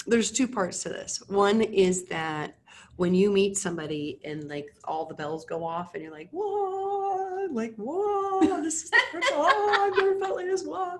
[0.06, 1.20] there's two parts to this.
[1.28, 2.56] One is that
[2.94, 7.46] when you meet somebody and like all the bells go off and you're like, whoa,
[7.50, 10.62] like, whoa, this is the first oh, I've never felt like this.
[10.64, 10.98] Whoa.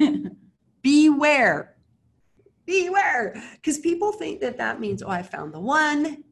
[0.84, 1.74] Beware.
[2.66, 3.42] Beware.
[3.54, 6.22] Because people think that that means, oh, I found the one.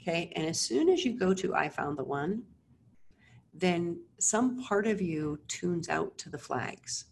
[0.00, 0.32] Okay.
[0.36, 2.44] And as soon as you go to I found the one,
[3.52, 7.06] then some part of you tunes out to the flags,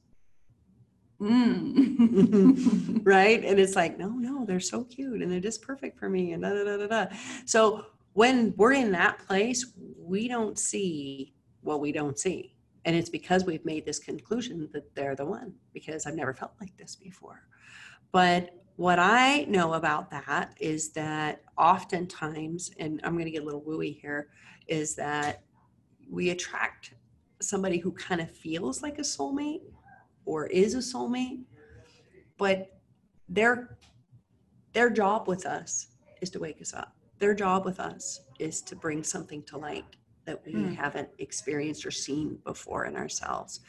[1.21, 3.01] Mm.
[3.05, 3.43] right?
[3.43, 6.43] And it's like, no, no, they're so cute and they're just perfect for me, and
[6.43, 7.17] da da da da da.
[7.47, 12.56] So when we're in that place, we don't see what we don't see.
[12.87, 16.53] And it's because we've made this conclusion that they're the one because I've never felt
[16.61, 17.43] like this before.
[18.13, 23.45] But what I know about that is that oftentimes, and I'm going to get a
[23.45, 24.29] little wooey here,
[24.69, 25.43] is that
[26.09, 26.95] we attract
[27.41, 29.63] somebody who kind of feels like a soulmate
[30.25, 31.43] or is a soulmate,
[32.39, 32.79] but
[33.29, 33.79] their
[34.75, 35.89] their job with us
[36.21, 36.95] is to wake us up.
[37.19, 39.96] Their job with us is to bring something to light
[40.27, 40.73] that we Hmm.
[40.75, 43.61] haven't experienced or seen before in ourselves.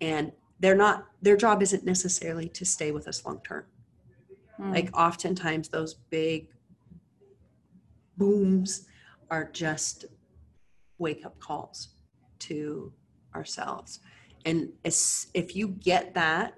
[0.00, 3.64] And they're not their job isn't necessarily to stay with us long term.
[4.58, 4.72] Mm.
[4.72, 6.48] Like oftentimes those big
[8.16, 8.86] booms
[9.30, 10.06] are just
[10.98, 11.90] wake up calls
[12.40, 12.92] to
[13.34, 14.00] ourselves.
[14.44, 16.54] And as, if you get that,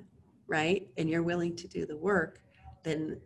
[0.47, 2.41] right, and you're willing to do the work,
[2.83, 3.21] then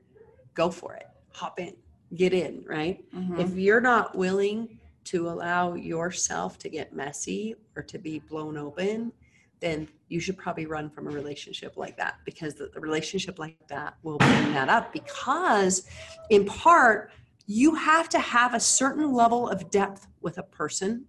[0.55, 1.07] go for it.
[1.33, 1.75] Hop in,
[2.17, 3.05] get in, right?
[3.13, 3.39] Mhm.
[3.39, 9.13] If you're not willing to allow yourself to get messy or to be blown open,
[9.61, 13.57] then you should probably run from a relationship like that because the, the relationship like
[13.69, 15.87] that will bring that up because
[16.31, 17.11] in part
[17.47, 21.05] you have to have a certain level of depth with a person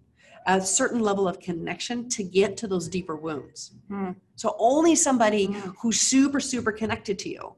[0.47, 4.12] a certain level of connection to get to those deeper wounds Hmm.
[4.36, 5.69] so only somebody Hmm.
[5.81, 7.55] who's super super connected to you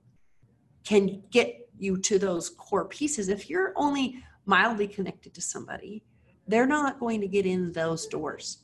[0.83, 6.03] can get you to those core pieces if you're only mildly connected to somebody
[6.47, 8.59] they're not going to get in those doors.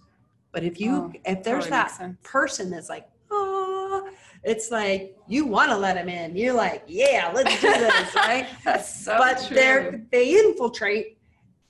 [0.51, 4.09] But if you Oh, if there's that person that's like oh
[4.43, 6.35] it's like you want to let them in.
[6.35, 8.47] You're like yeah let's do this right?
[8.83, 11.17] So but they're they infiltrate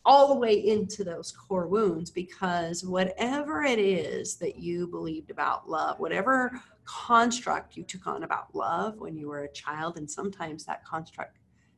[0.06, 5.69] all the way into those core wounds because whatever it is that you believed about
[5.69, 10.65] love whatever construct you took on about love when you were a child and sometimes
[10.65, 11.38] that construct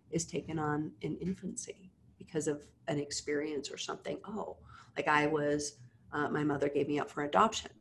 [0.09, 4.57] is taken on in infancy because of an experience or something oh
[4.97, 5.77] like i was
[6.13, 7.71] uh, my mother gave me up for adoption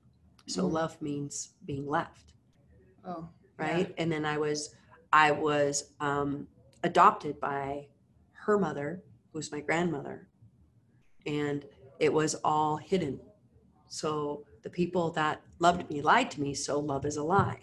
[0.46, 0.72] so Mm.
[0.72, 2.32] love means being left
[3.06, 3.64] Oh, yeah.
[3.66, 4.74] right and then i was
[5.12, 6.46] i was um,
[6.82, 7.86] adopted by
[8.44, 10.28] her mother who was my grandmother
[11.26, 11.64] and
[11.98, 13.20] it was all hidden
[13.88, 17.60] so the people that loved me lied to me so love is a lie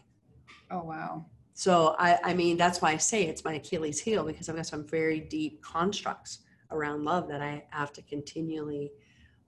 [0.69, 1.25] Oh wow.
[1.53, 4.65] so i i mean that's why i say it's my achilles heel because i've got
[4.65, 6.39] some very deep constructs
[6.71, 8.91] around love that i have to continually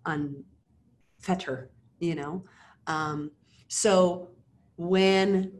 [0.06, 1.68] unfetter
[2.00, 2.44] you know?
[2.88, 3.32] Um,
[3.68, 4.30] so
[4.76, 5.52] when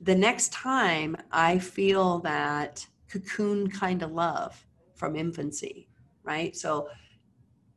[0.00, 5.88] the next time i feel that cocoon kind of love from infancy
[6.24, 6.54] right?
[6.54, 6.88] So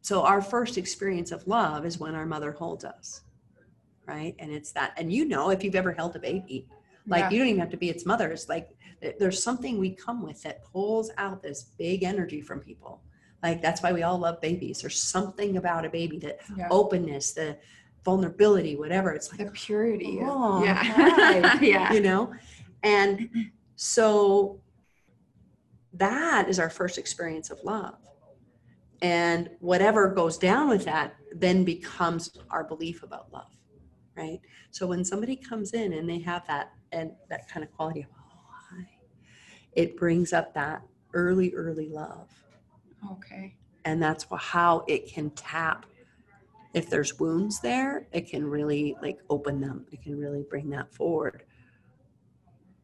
[0.01, 3.21] so our first experience of love is when our mother holds us
[4.05, 4.35] right?
[4.39, 6.67] And it's that and you know if you've ever held a baby
[7.07, 7.29] like Yeah.
[7.31, 8.69] you don't even have to be its mother it's like
[9.19, 13.01] there's something we come with that pulls out this big energy from people
[13.43, 16.67] like that's why we all love babies there's something about a baby that yeah.
[16.69, 17.57] openness the
[18.03, 20.19] vulnerability whatever it's like the purity.
[20.21, 21.59] Oh, yeah.
[21.61, 21.93] yeah.
[21.93, 22.33] you know
[22.83, 23.29] and
[23.75, 24.59] so
[25.93, 27.95] that is our first experience of love
[29.01, 33.51] and whatever goes down with that then becomes our belief about love
[34.15, 34.39] right
[34.71, 38.07] so when somebody comes in and they have that and that kind of quality of
[38.17, 38.87] oh hi
[39.73, 40.81] it brings up that
[41.13, 42.29] early early love.
[43.85, 45.85] And that's how it can tap
[46.73, 49.85] if there's wounds there it can really like open them.
[49.91, 51.43] It can really bring that forward.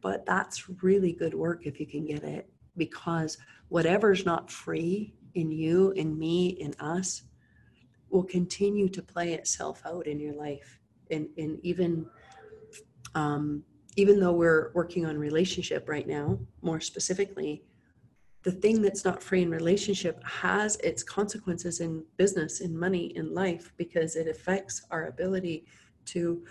[0.00, 5.50] But that's really good work if you can get it because whatever's not free in
[5.50, 7.22] you in me in us
[8.10, 10.80] will continue to play itself out in your life.
[11.10, 12.06] And and even
[13.14, 13.64] um,
[13.96, 17.64] even though we're working on relationship right now more specifically
[18.48, 23.34] the thing that's not free in relationship has its consequences in business in money in
[23.34, 25.66] life because it affects our ability
[26.06, 26.42] to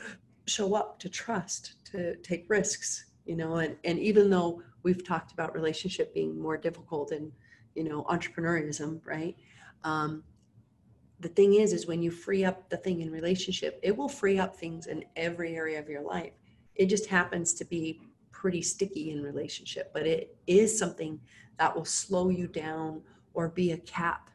[0.45, 5.31] show up to trust to take risks you know and, and even though we've talked
[5.31, 7.31] about relationship being more difficult and
[7.73, 9.35] you know entrepreneurism right?
[9.83, 10.23] Um,
[11.19, 14.37] the thing is is when you free up the thing in relationship it will free
[14.37, 16.33] up things in every area of your life.
[16.75, 17.99] It just happens to be
[18.41, 21.19] pretty sticky in relationship but it is something
[21.57, 23.01] that will slow you down
[23.33, 24.29] or be a cap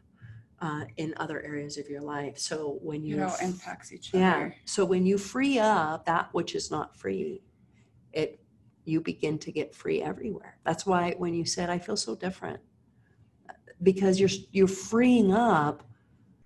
[0.60, 2.38] uh, in other areas of your life.
[2.38, 4.34] So when you You know, impacts each yeah.
[4.36, 4.56] other.
[4.64, 7.42] so when you free up that which is not free
[8.12, 8.40] it
[8.84, 10.58] you begin to get free everywhere.
[10.64, 12.60] That's why when you said i feel so different
[13.90, 15.82] because you're you're freeing up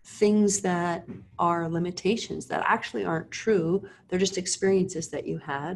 [0.04, 1.04] things that
[1.38, 3.82] are limitations that actually aren't true.
[4.08, 5.74] They're just experiences that you had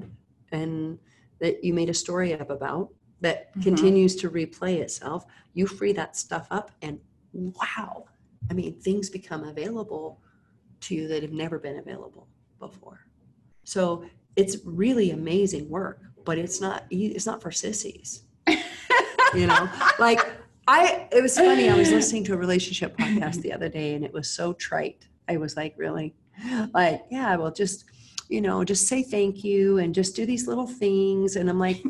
[0.52, 0.98] and
[1.40, 2.88] that you made a story up about
[3.20, 3.62] that Mhm.
[3.62, 5.24] continues to replay itself
[5.54, 6.98] you free that stuff up and
[7.34, 8.04] wow
[8.50, 10.20] i mean things become available
[10.80, 12.26] to you that have never been available
[12.58, 13.00] before
[13.64, 14.04] So
[14.36, 18.22] it's really amazing work, but it's not it's not for sissies.
[19.34, 19.68] you know,
[19.98, 20.20] like
[20.66, 21.68] I it was funny.
[21.68, 25.06] I was listening to a relationship podcast the other day, and it was so trite.
[25.28, 26.14] I was like, really,
[26.74, 27.84] like, yeah, well, just
[28.30, 31.36] you know, just say thank you and just do these little things.
[31.36, 31.82] And I'm like,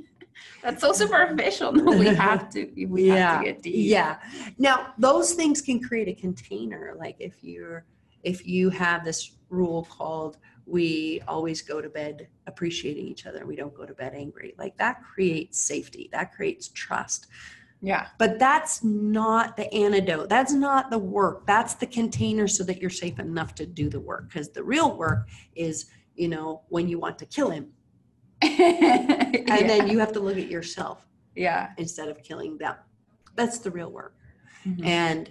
[0.62, 1.72] that's so superficial.
[1.72, 2.66] No, we have to.
[2.88, 3.74] We yeah, have to get deep.
[3.76, 4.18] yeah.
[4.58, 6.94] Now those things can create a container.
[6.98, 7.84] Like if you're
[8.24, 13.54] if you have this rule called we always go to bed appreciating each other we
[13.54, 17.28] don't go to bed angry like that creates safety that creates trust
[17.82, 18.08] Yeah.
[18.18, 20.28] but that's not the antidote.
[20.28, 21.46] That's not the work.
[21.46, 24.28] That's the container so that you're safe enough to do the work.
[24.28, 27.68] Because the real work is you know when you want to kill him.
[28.42, 31.70] And and then you have to look at yourself yeah.
[31.78, 32.76] instead of killing them.
[33.34, 34.14] That's the real work.
[34.66, 34.84] Mhm.
[34.84, 35.30] and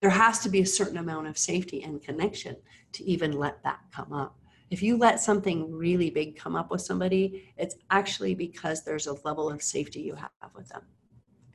[0.00, 2.56] there has to be a certain amount of safety and connection
[2.92, 4.38] to even let that come up.
[4.70, 9.14] If you let something really big come up with somebody it's actually because there's a
[9.24, 10.82] level of safety you have with them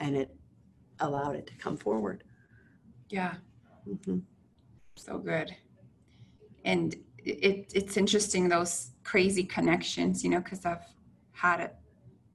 [0.02, 0.36] and it
[1.00, 2.24] allowed it to come forward
[3.10, 3.36] Yeah.
[3.88, 4.22] Mhm.
[4.96, 5.56] So good.
[6.64, 10.86] And it, it's interesting those crazy connections, you know, because I've
[11.32, 11.72] had a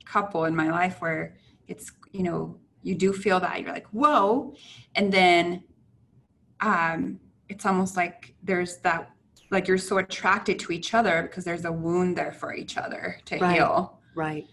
[0.04, 1.36] couple in my life where
[1.68, 4.54] it's, you know, you do feel that you're like, whoa.
[4.96, 5.64] And then
[6.60, 9.10] um, it's almost like there's that,
[9.50, 13.18] like you're so attracted to each other because there's a wound there for each other
[13.26, 13.54] to Right.
[13.56, 14.00] heal.
[14.14, 14.44] right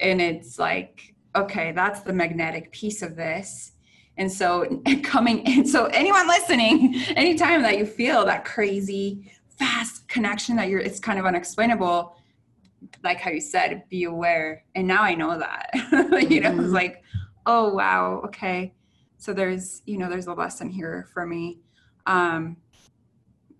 [0.00, 3.72] and it's like okay that's the magnetic piece of this.
[4.18, 10.56] And so coming in so anyone listening anytime that you feel that crazy fast connection
[10.56, 12.16] that you're it's kind of unexplainable
[13.04, 14.64] like how you said be aware.
[14.74, 15.70] And now i know that
[16.30, 16.72] you know it's Mhm.
[16.72, 17.02] like
[17.46, 18.74] oh wow okay.
[19.18, 21.60] So there's you know there's a lesson here for me.
[22.06, 22.56] Um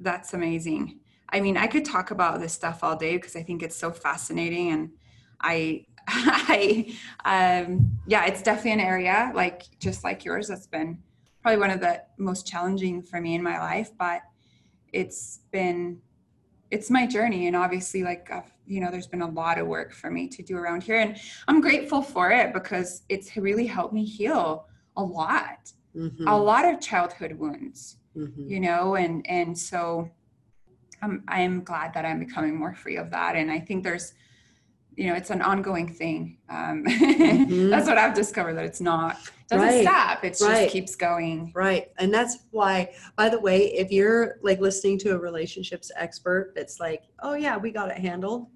[0.01, 0.99] that's amazing.
[1.31, 3.91] I mean i could talk about this stuff all day because i think it's so
[3.91, 4.91] fascinating and
[5.41, 6.95] i i
[7.25, 10.99] um yeah it's definitely an area like just like yours that's been
[11.41, 14.23] probably one of the most challenging for me in my life but
[14.93, 16.01] it's been
[16.71, 19.93] it's my journey and obviously like I've, you know there's been a lot of work
[19.93, 21.17] for me to do around here and
[21.49, 26.25] i'm grateful for it because it's really helped me heal a lot Mhm.
[26.27, 28.49] a lot of childhood wounds Mhm.
[28.49, 30.11] you know and and so
[31.03, 34.15] i'm i'm glad that i'm becoming more free of that and i think there's
[34.97, 37.71] you know it's an ongoing thing um Mhm.
[37.71, 39.17] that's what i've discovered that it's not
[39.49, 39.83] doesn't Right.
[39.83, 40.63] stop it Right.
[40.65, 41.91] just keeps going Right.
[41.99, 46.81] And that's why, by the way, if you're like listening to a relationships expert that's
[46.81, 48.47] like, oh yeah, we got it handled,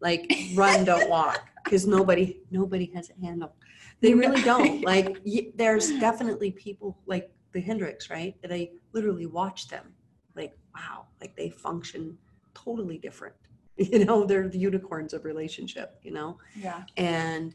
[0.00, 1.40] like run, don't walk.
[1.64, 3.52] Because nobody, nobody has it handled.
[4.00, 4.82] They really don't.
[4.92, 8.34] Like y- there's definitely people like the Hendricks, right?
[8.42, 9.94] That I literally watch them.
[10.36, 12.18] Like, wow, like they function
[12.52, 13.36] totally different.
[13.76, 16.38] You know, they're the unicorns of relationship, you know?
[16.54, 16.84] yeah.
[16.96, 17.54] And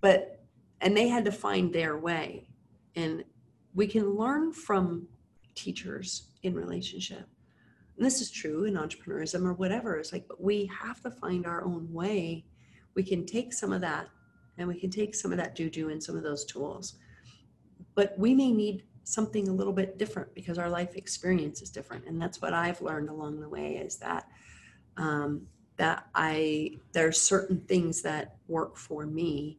[0.00, 0.44] but
[0.80, 2.48] and they had to find their way.
[2.94, 3.24] And
[3.74, 5.08] we can learn from
[5.54, 7.26] teachers in relationship.
[7.96, 9.96] And this is true in entrepreneurism or whatever.
[9.96, 12.44] It's like but we have to find our own way.
[12.94, 14.08] We can take some of that
[14.58, 16.94] and we can take some of that juju and some of those tools.
[17.94, 22.04] But we may need something a little bit different because our life experience is different.
[22.06, 24.26] And that's what i've learned along the way is that
[24.96, 29.58] um, that I there's certain things that work for me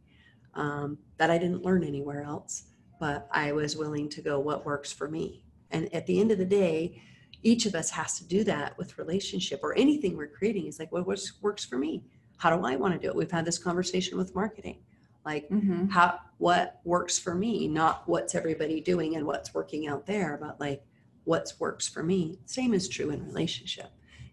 [0.55, 2.63] um, that I didn't learn anywhere else,
[2.99, 5.43] but I was willing to go what works for me.
[5.71, 7.01] And at the end of the day,
[7.43, 10.67] each of us has to do that with relationship or anything we're creating.
[10.67, 12.03] Is like well, what works works for me.
[12.37, 13.15] How do I want to do it?
[13.15, 14.79] We've had this conversation with marketing,
[15.25, 15.87] like mm-hmm.
[15.87, 20.59] how what works for me, not what's everybody doing and what's working out there, but
[20.59, 20.83] like
[21.23, 22.39] what's works for me.
[22.45, 23.91] Same is true in relationship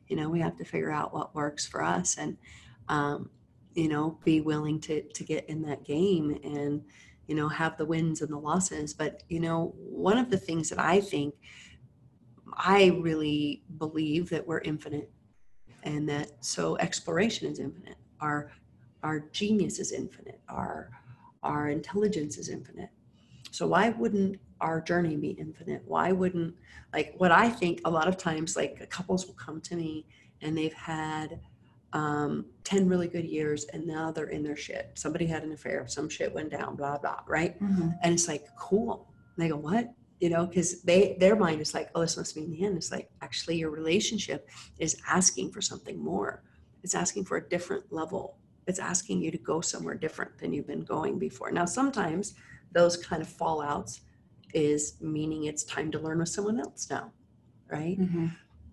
[0.08, 2.36] you know we have to figure out what works for us and
[2.88, 3.30] um,
[3.74, 6.82] you know be willing to to get in that game and
[7.26, 8.94] you know have the wins and the losses.
[8.94, 11.34] But you know one of the things that i think
[12.56, 15.10] i really believe that we're infinite
[15.84, 17.96] and that so exploration is infinite.
[18.20, 18.50] Our
[19.02, 20.40] our genius is infinite.
[20.48, 20.90] Our
[21.42, 22.88] our intelligence is infinite.
[23.50, 25.82] So why wouldn't our journey be infinite?
[25.86, 26.54] Why wouldn't
[26.94, 30.06] like what i think a lot of times like couples will come to me
[30.40, 31.40] and they've had
[31.92, 34.90] um, 10 really good years and now they're in their shit.
[34.94, 37.60] Somebody had an affair some shit went down blah blah right?
[37.62, 37.90] Mm-hmm.
[38.02, 39.08] and it's like cool.
[39.36, 39.92] And they go what?
[40.18, 42.90] You know because they their mind is like oh this must mean the end it's
[42.90, 44.48] like actually your relationship
[44.78, 46.42] is asking for something more.
[46.82, 48.38] It's asking for a different level.
[48.66, 51.52] It's asking you to go somewhere different than you've been going before.
[51.52, 52.34] Now sometimes
[52.72, 54.00] those kind of fallouts
[54.54, 57.12] is meaning it's time to learn with someone else now
[57.68, 57.98] right?
[57.98, 58.26] Mm-hmm.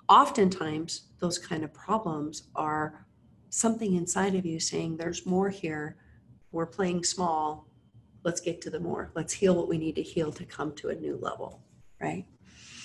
[0.10, 3.06] oftentimes those kind of problems are
[3.50, 5.98] something inside of you saying there's more here.
[6.52, 7.68] We're playing small.
[8.24, 9.12] Let's get to the more.
[9.16, 11.62] Let's heal what we need to heal to come to a new level
[12.00, 12.26] right?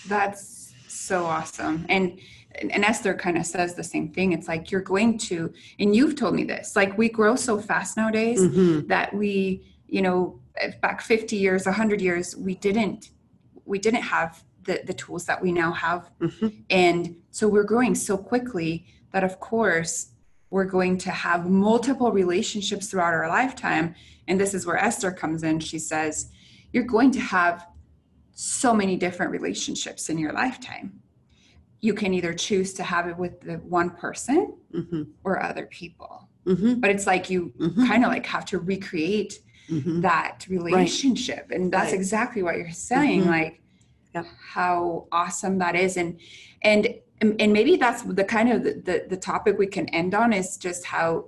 [0.09, 1.87] That's so awesome.
[1.89, 2.19] And
[2.61, 4.33] and esther kind of says the same thing.
[4.33, 7.97] It's like you're going to and you've told me this like we grow so fast
[7.97, 8.89] nowadays Mhm.
[8.89, 10.41] that we you know
[10.81, 13.11] back 50 years 100 years we didn't
[13.65, 16.65] we didn't have the the tools that we now have Mhm.
[16.71, 20.13] and so we're growing so quickly that of course
[20.51, 23.95] we're going to have multiple relationships throughout our lifetime
[24.29, 26.31] and this is where esther comes in she says
[26.73, 27.67] you're going to have
[28.33, 31.01] so many different relationships in your lifetime
[31.81, 35.09] you can either choose to have it with the one person Mhm.
[35.25, 36.81] or other people Mhm.
[36.81, 37.87] but it's like you Mhm.
[37.87, 39.41] kind of like have to recreate
[39.71, 40.03] Mhm.
[40.03, 41.95] that relationship and that's Right.
[41.95, 43.27] exactly what you're saying Mhm.
[43.39, 43.61] like
[44.15, 44.25] Yeah.
[44.55, 46.19] how awesome that is and
[46.63, 46.95] and
[47.41, 50.57] and maybe that's the kind of the, the the topic we can end on is
[50.57, 51.27] just how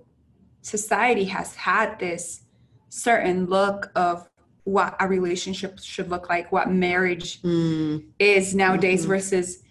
[0.62, 2.42] society has had this
[2.90, 4.28] certain look of
[4.64, 8.04] what a relationship should look like what marriage Mm.
[8.18, 9.08] is nowadays Mhm.
[9.08, 9.62] versus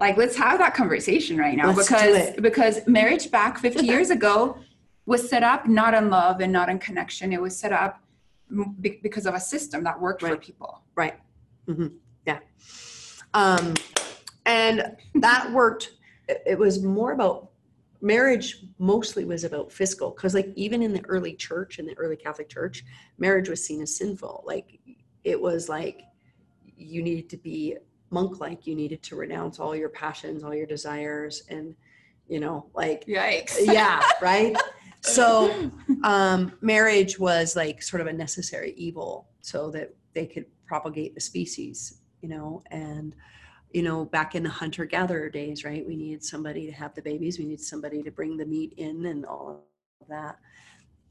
[0.00, 4.58] like let's have that conversation right now Let's because because marriage back 50 years ago
[5.08, 7.94] was set up not on love and not on connection it was set up
[8.80, 11.14] be- because of a system that worked for people Right.
[11.66, 11.86] hmm
[12.26, 12.40] Yeah.
[13.32, 13.74] Um,
[14.44, 15.92] and that worked.
[16.28, 17.50] It, was more about
[18.00, 18.64] marriage.
[18.80, 22.48] Mostly was about fiscal, because like even in the early church, in the early Catholic
[22.48, 22.84] Church,
[23.16, 24.42] marriage was seen as sinful.
[24.44, 24.80] Like
[25.22, 26.02] it was like
[26.76, 27.76] you needed to be
[28.10, 28.66] monk-like.
[28.66, 31.76] You needed to renounce all your passions, all your desires, and
[32.26, 34.56] you know, like yikes yeah, right.
[35.00, 35.70] So
[36.04, 41.20] um, marriage was like sort of a necessary evil so that they could propagate the
[41.20, 43.14] species, you know, and
[43.72, 45.86] you know, back in the hunter gatherer days, right?
[45.86, 49.04] We needed somebody to have the babies, we needed somebody to bring the meat in
[49.06, 49.64] and all
[50.00, 50.38] of that.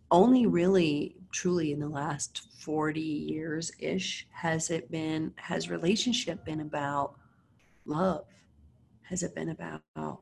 [0.10, 6.62] Only really truly in the last 40 years ish has it been has relationship been
[6.62, 7.16] about
[7.86, 8.26] love?
[9.04, 9.82] Has it been about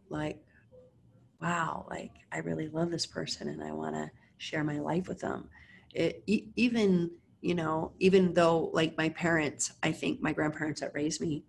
[0.10, 0.40] like
[1.46, 5.20] wow, like I really love this person and I want to share my life with
[5.20, 5.48] them.
[5.94, 10.96] It, e- even, you know, even though like my parents, I think my grandparents that
[10.96, 11.44] raised me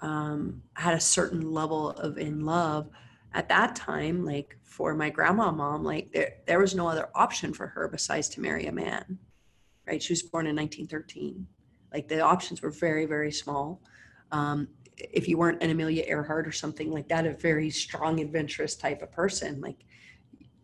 [0.00, 2.88] um, had a certain level of in love
[3.32, 7.54] at that time, like for my grandma mom, like there, there was no other option
[7.54, 9.20] for her besides to marry a man,
[9.86, 10.02] right?
[10.02, 11.46] She was born in 1913.
[11.92, 13.82] Like the options were very, very small.
[14.32, 14.66] Um,
[14.98, 19.02] if you weren't an Amelia Earhart or something like that, a very strong, adventurous type
[19.02, 19.84] of person, like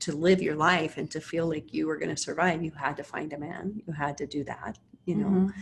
[0.01, 2.97] to live your life and to feel like you were going to survive, you had
[2.97, 3.83] to find a man.
[3.87, 5.29] You had to do that, you know.
[5.29, 5.53] Mhm.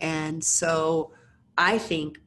[0.00, 1.12] And so
[1.56, 2.18] I think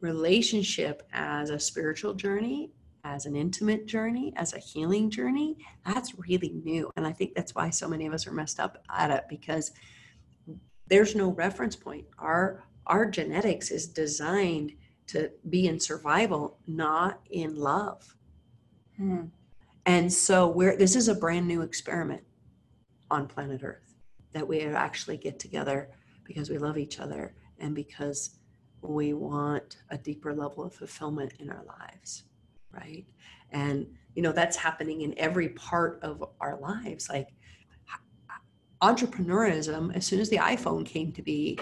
[0.00, 2.72] relationship as a spiritual journey,
[3.04, 6.90] as an intimate journey, as a healing journey, that's really new.
[6.96, 9.72] And I think that's why so many of us are messed up at it because
[10.88, 12.06] there's no reference point.
[12.18, 14.74] Our our genetics is designed
[15.08, 18.16] to be in survival, not in love.
[18.96, 19.26] Hmm.
[19.86, 22.22] And so we're this is a brand new experiment
[23.10, 23.94] on planet Earth
[24.32, 25.90] that we actually get together
[26.24, 28.38] because we love each other and because
[28.80, 32.24] we want a deeper level of fulfillment in our lives,
[32.72, 33.04] right?
[33.50, 37.28] And you know that's happening in every part of our lives like
[38.82, 41.58] entrepreneurism as soon as the iPhone came to be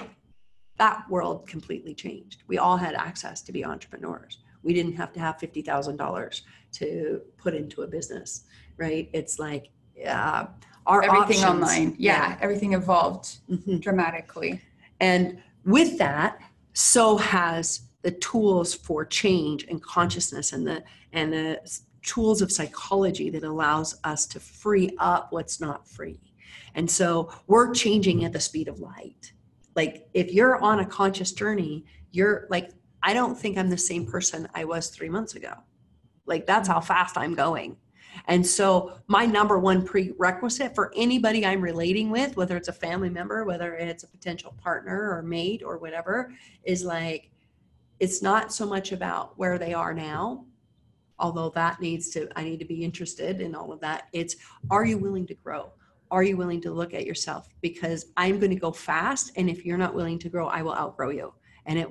[0.79, 2.43] that world completely changed.
[2.49, 4.39] We all had access to be entrepreneurs.
[4.63, 6.41] We didn't have to have $50,000
[6.73, 8.45] to put into a business,
[8.77, 9.09] right?
[9.13, 10.49] It's like, yeah,
[10.87, 13.81] our everything options- online yeah, everything evolved Mhm.
[13.81, 14.61] dramatically
[15.01, 16.41] And with that,
[16.75, 21.61] so has the tools for change and consciousness and the and the
[22.03, 26.21] tools of psychology that allows us to free up what's not free.
[26.75, 29.33] And so we're changing at the speed of light.
[29.75, 32.71] Like if you're on a conscious journey, you're like,
[33.03, 35.55] I don't think I'm the same person I was three months ago.
[36.27, 37.77] Like that's how fast I'm going.
[38.27, 43.09] And so my number one prerequisite for anybody I'm relating with, whether it's a family
[43.09, 46.33] member, whether it's a potential partner or mate or whatever,
[46.65, 47.31] is like
[48.01, 50.45] it's not so much about where they are now,
[51.19, 54.09] although that needs to I need to be interested in all of that.
[54.13, 54.37] It's
[54.71, 55.73] are you willing to grow?
[56.13, 57.49] Are you willing to look at yourself?
[57.61, 60.75] Because I'm going to go fast and if you're not willing to grow, I will
[60.75, 61.35] outgrow you.
[61.67, 61.89] And it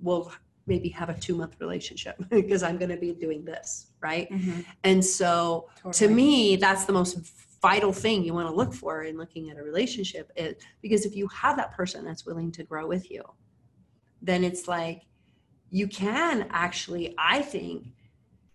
[0.00, 0.32] will
[0.68, 4.30] maybe have a 2-month relationship because I'm going to be doing this, right?
[4.30, 4.60] Mm-hmm.
[4.84, 7.18] And so to me that's the most
[7.62, 11.16] vital thing you want to look for in looking at a relationship is because if
[11.16, 13.22] you have that person that's willing to grow with you
[14.22, 15.02] then it's like
[15.70, 17.88] you can actually i think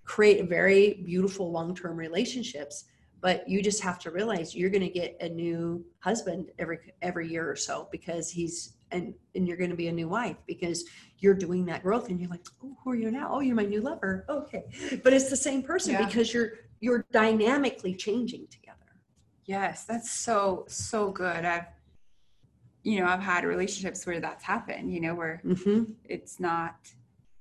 [0.05, 2.85] create very beautiful long-term relationships
[3.21, 7.29] but you just have to realize you're going to get a new husband every every
[7.29, 10.85] year or so because he's and and you're going to be a new wife because
[11.19, 13.63] you're doing that growth and you're like oh who are you now oh you're my
[13.63, 14.63] new lover okay
[15.03, 16.05] but it's the same person Yeah.
[16.05, 18.81] because you're you're dynamically changing together
[19.45, 21.45] Yes, that's so so good.
[21.45, 21.65] I've
[22.83, 25.83] you know, I've had relationships where that's happened, you know, where mm-hmm.
[26.05, 26.75] it's not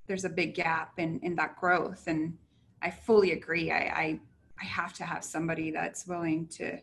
[0.07, 2.37] there's a big gap in in that growth and
[2.83, 3.71] I fully agree.
[3.71, 4.21] I I,
[4.61, 6.79] I have to have somebody that's willing to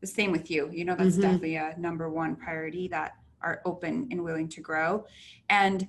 [0.00, 0.68] the same with you.
[0.72, 1.22] You know, that's Mhm.
[1.22, 5.06] definitely a number one priority that are open and willing to grow.
[5.48, 5.88] And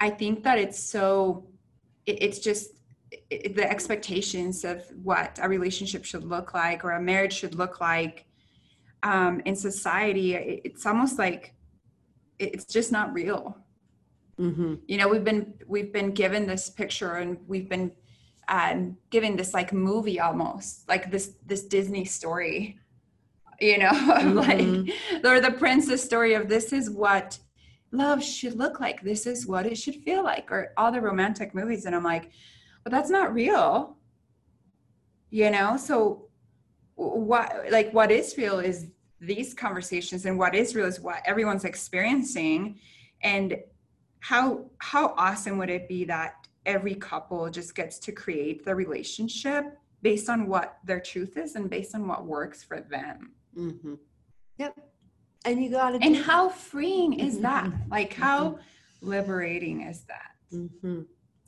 [0.00, 1.46] I think that it's so
[2.04, 2.70] it, it's just
[3.30, 7.80] it, the expectations of what a relationship should look like or a marriage should look
[7.80, 8.26] like
[9.02, 11.54] um, in society it, it's almost like
[12.38, 13.56] it- it's just not real
[14.38, 14.74] Mm-hmm.
[14.86, 17.90] you know we've been we've been given this picture and we've been
[18.48, 22.78] um, given this like movie almost like this this disney story
[23.60, 24.94] you know of like
[25.24, 27.38] or the princess story of this is what
[27.92, 31.54] love should look like this is what it should feel like or all the romantic
[31.54, 32.30] movies and i'm like
[32.86, 33.96] but that's not real.
[35.30, 36.28] You know so
[36.94, 38.86] what like what is real is
[39.20, 42.78] these conversations and what is real is what everyone's experiencing
[43.22, 43.56] and
[44.20, 49.78] how how awesome would it be that every couple just gets to create the relationship
[50.02, 53.94] based on what their truth is and based on what works for them Mm-hmm.
[54.58, 54.76] Yep.
[55.46, 55.98] And you got to.
[56.02, 58.58] and how freeing is that like how
[59.00, 61.02] liberating is that Mm-hmm.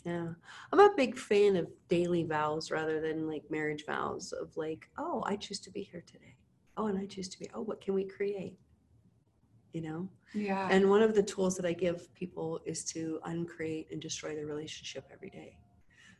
[0.04, 0.28] Yeah.
[0.72, 5.22] I'm a big fan of daily vows rather than like marriage vows of like, oh,
[5.26, 6.34] I choose to be here today.
[6.76, 8.58] Oh, and I choose to be, oh, what can we create?
[9.72, 10.08] You know?
[10.34, 10.68] Yeah.
[10.70, 14.44] And one of the tools that I give people is to uncreate and destroy the
[14.44, 15.56] relationship every day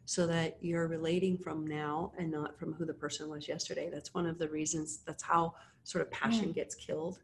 [0.04, 3.90] so that you're relating from now and not from who the person was yesterday.
[3.92, 5.54] That's one of the reasons, that's how
[5.84, 6.54] sort of passion mm.
[6.54, 7.18] gets killed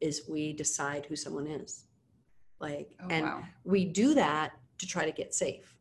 [0.00, 1.84] is we decide who someone is.
[2.58, 3.42] Like, oh, and wow.
[3.64, 5.72] we do that to try to get safe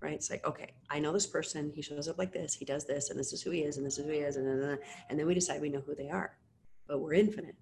[0.00, 0.14] right?
[0.14, 1.72] It's like okay i know this person.
[1.74, 2.54] He shows up like this.
[2.54, 4.36] He does this and this is who he is and this is who he is
[4.36, 4.78] and then,
[5.10, 6.36] and then we decide we know who they are.
[6.86, 7.56] But we're infinite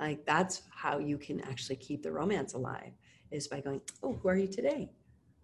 [0.00, 2.92] like that's how you can actually keep the romance alive
[3.30, 4.90] is by going oh who are you today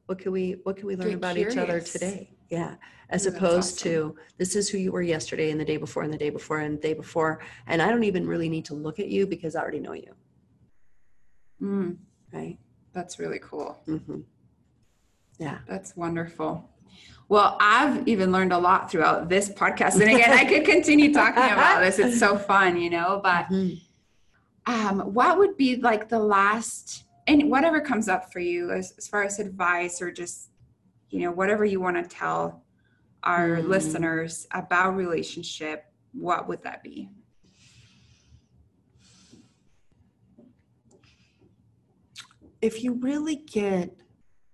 [0.06, 2.74] what can we what can we learn Get about each other today yeah
[3.10, 3.90] as opposed awesome.
[3.90, 6.60] to this is who you were yesterday and the day before and the day before
[6.60, 9.54] and the day before and i don't even really need to look at you because
[9.54, 10.12] i already know you
[11.62, 11.96] Mm,
[12.34, 12.58] right
[12.92, 14.20] that's really cool hmm
[15.38, 16.68] yeah That's wonderful.
[17.28, 19.94] Well, I've even learned a lot throughout this podcast.
[20.00, 21.98] And again, I could continue talking about this.
[21.98, 23.80] It's so fun, you know, but Mhm.
[24.66, 29.06] Um, what would be like the last, and whatever comes up for you as, as
[29.08, 30.50] far as advice or just,
[31.10, 32.64] you know, whatever you want to tell
[33.22, 33.68] our Mm.
[33.68, 37.10] listeners about relationship, what would that be?
[42.62, 43.94] if you really get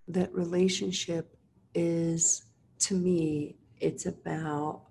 [0.09, 1.37] that relationship
[1.75, 2.45] is
[2.79, 4.83] to me it's about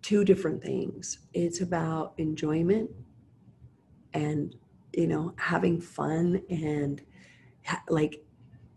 [0.00, 2.88] two different things it's about enjoyment
[4.16, 4.56] and
[4.92, 7.02] you know having fun and
[7.64, 8.24] ha- like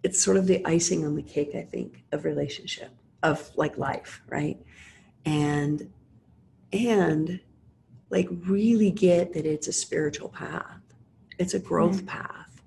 [0.04, 2.92] it's sort of the icing on the cake i think of relationship
[3.24, 4.58] of like life right?
[5.26, 5.92] And
[6.72, 7.40] and
[8.10, 10.82] like really get that it's a spiritual path.
[11.38, 12.62] It's a growth path.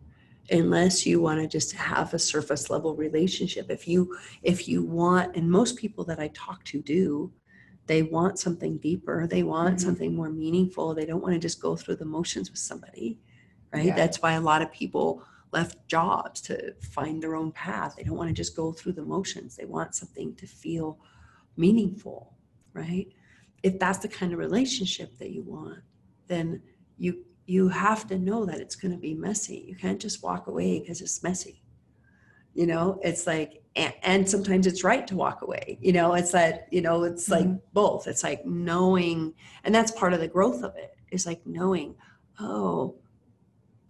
[0.51, 3.71] Unless you want to just have a surface level relationship.
[3.71, 7.33] If you if you want and most people that i talk to do
[7.87, 9.81] they want something deeper they want Mhm.
[9.81, 13.19] something more meaningful they don't want to just go through the motions with somebody
[13.73, 13.97] right Yeah.
[13.97, 15.23] that's why a lot of people
[15.53, 19.05] left jobs to find their own path they don't want to just go through the
[19.05, 20.99] motions they want something to feel
[21.57, 22.35] meaningful
[22.73, 23.09] right
[23.63, 25.81] if that's the kind of relationship that you want
[26.29, 26.63] then
[26.99, 29.65] you you have to know that it's going to be messy.
[29.67, 31.65] You can't just walk away because it's messy.
[32.55, 35.79] You know, it's like, and, and sometimes it's right to walk away.
[35.81, 38.07] You know, it's that, you know, it's like both.
[38.07, 41.95] It's like knowing, and that's part of the growth of it is like knowing,
[42.41, 42.97] oh,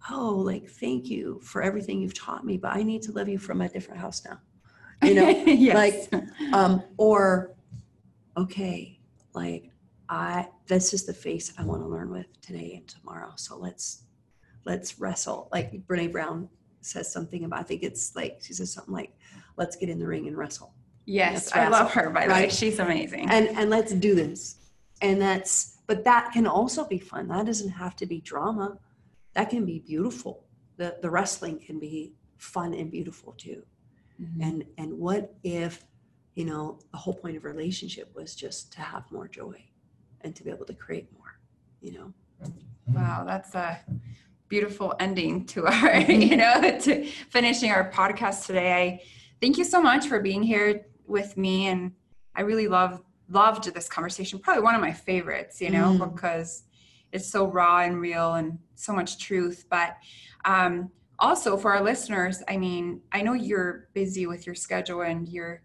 [0.09, 3.37] oh, like, thank you for everything you've taught me, but I need to love you
[3.37, 4.39] from a different house now.
[5.01, 6.07] You know, yes.
[6.53, 7.53] um, or
[8.37, 8.99] okay,
[9.33, 9.69] like
[10.09, 13.33] I this is the face I want to learn with today and tomorrow.
[13.35, 14.03] So let's
[14.65, 15.49] let's wrestle.
[15.51, 16.49] Like Brene Brown
[16.81, 19.13] says something about I think it's like she says something like,
[19.57, 20.73] let's get in the ring and wrestle.
[21.05, 21.51] yes.
[21.53, 22.49] I love her, by the way.
[22.49, 23.29] She's amazing.
[23.29, 24.57] And and let's do this.
[25.01, 27.27] And that's but that can also be fun.
[27.27, 28.77] That doesn't have to be drama.
[29.33, 30.45] That can be beautiful.
[30.77, 33.63] The the wrestling can be fun and beautiful too
[34.21, 34.41] Mhm.
[34.47, 35.83] and and what if
[36.35, 39.63] you know, the whole point of relationship was just to have more joy
[40.21, 41.33] and to be able to create more,
[41.79, 42.11] you know.
[42.87, 43.79] Wow, that's a
[44.49, 45.95] beautiful ending to our,
[46.27, 48.73] you know, to finishing our podcast today.
[48.73, 49.01] I
[49.43, 51.91] thank you so much for being here with me and
[52.33, 54.39] I really love loved this conversation.
[54.39, 56.13] Probably one of my favorites, you know, mm.
[56.13, 56.63] because
[57.11, 59.65] it's so raw and real and so much truth.
[59.69, 59.97] But
[60.45, 60.89] um,
[61.19, 65.61] also for our listeners, I mean, I know you're busy with your schedule and you're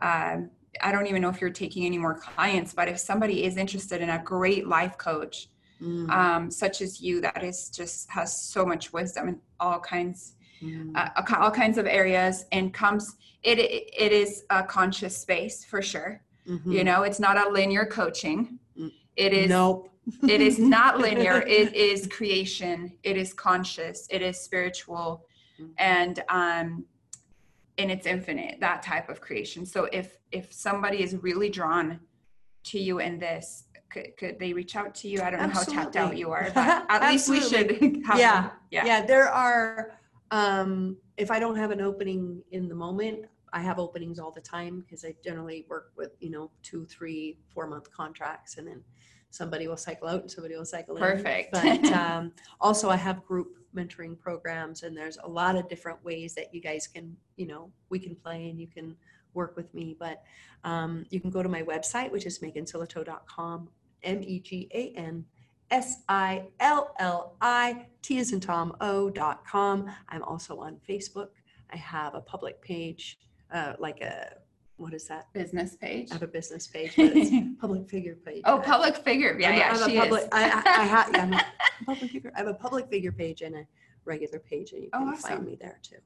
[0.00, 0.50] um,
[0.80, 4.02] I don't even know if you're taking any more clients, but if somebody is interested
[4.02, 5.48] in a great life coach,
[5.82, 6.08] mm.
[6.10, 10.90] um, such as you, that is just has so much wisdom in all kinds, mm.
[10.94, 16.22] uh, all kinds of areas, and comes it it is a conscious space for sure.
[16.48, 16.72] Mm-hmm.
[16.72, 18.58] You know, it's not a linear coaching.
[18.78, 18.92] Mm.
[19.16, 19.90] It is nope.
[20.28, 21.42] it is not linear.
[21.42, 22.92] It is creation.
[23.02, 24.06] It is conscious.
[24.10, 25.26] It is spiritual,
[25.60, 25.70] mm.
[25.78, 26.84] and um,
[27.78, 32.00] and it's infinite that type of creation so if if somebody is really drawn
[32.64, 35.74] to you in this could, could they reach out to you i don't Absolutely.
[35.74, 37.78] know how tapped out you are but at least we should
[38.16, 38.50] yeah.
[38.70, 39.92] yeah yeah there are
[40.30, 44.40] um if i don't have an opening in the moment i have openings all the
[44.40, 48.82] time because i generally work with you know two three four month contracts and then
[49.36, 51.54] somebody will cycle out and somebody will cycle Perfect.
[51.54, 51.60] in.
[51.60, 51.82] Perfect.
[51.82, 56.34] But um, also, I have group mentoring programs, and there's a lot of different ways
[56.34, 58.96] that you guys can, you know, we can play and you can
[59.34, 59.96] work with me.
[59.98, 60.22] But
[60.64, 63.68] um, you can go to my website, which is megansillito.com,
[64.02, 65.24] M E G A N
[65.70, 69.90] S I L L I T is in Tom O dot com.
[70.08, 71.28] I'm also on Facebook.
[71.72, 73.18] I have a public page,
[73.52, 74.36] uh, like a
[74.76, 75.32] what is that?
[75.32, 76.10] Business page.
[76.10, 78.42] I have a business page, but it's public figure page.
[78.44, 79.36] Oh, public figure.
[79.38, 80.28] Yeah, I'm yeah, a, she public, is.
[80.32, 81.44] I, I, I have, yeah, I'm a
[81.86, 82.32] public figure.
[82.34, 83.66] I have a public figure page and a
[84.04, 85.30] regular page, and you oh, can oh, awesome.
[85.30, 85.96] find me there too.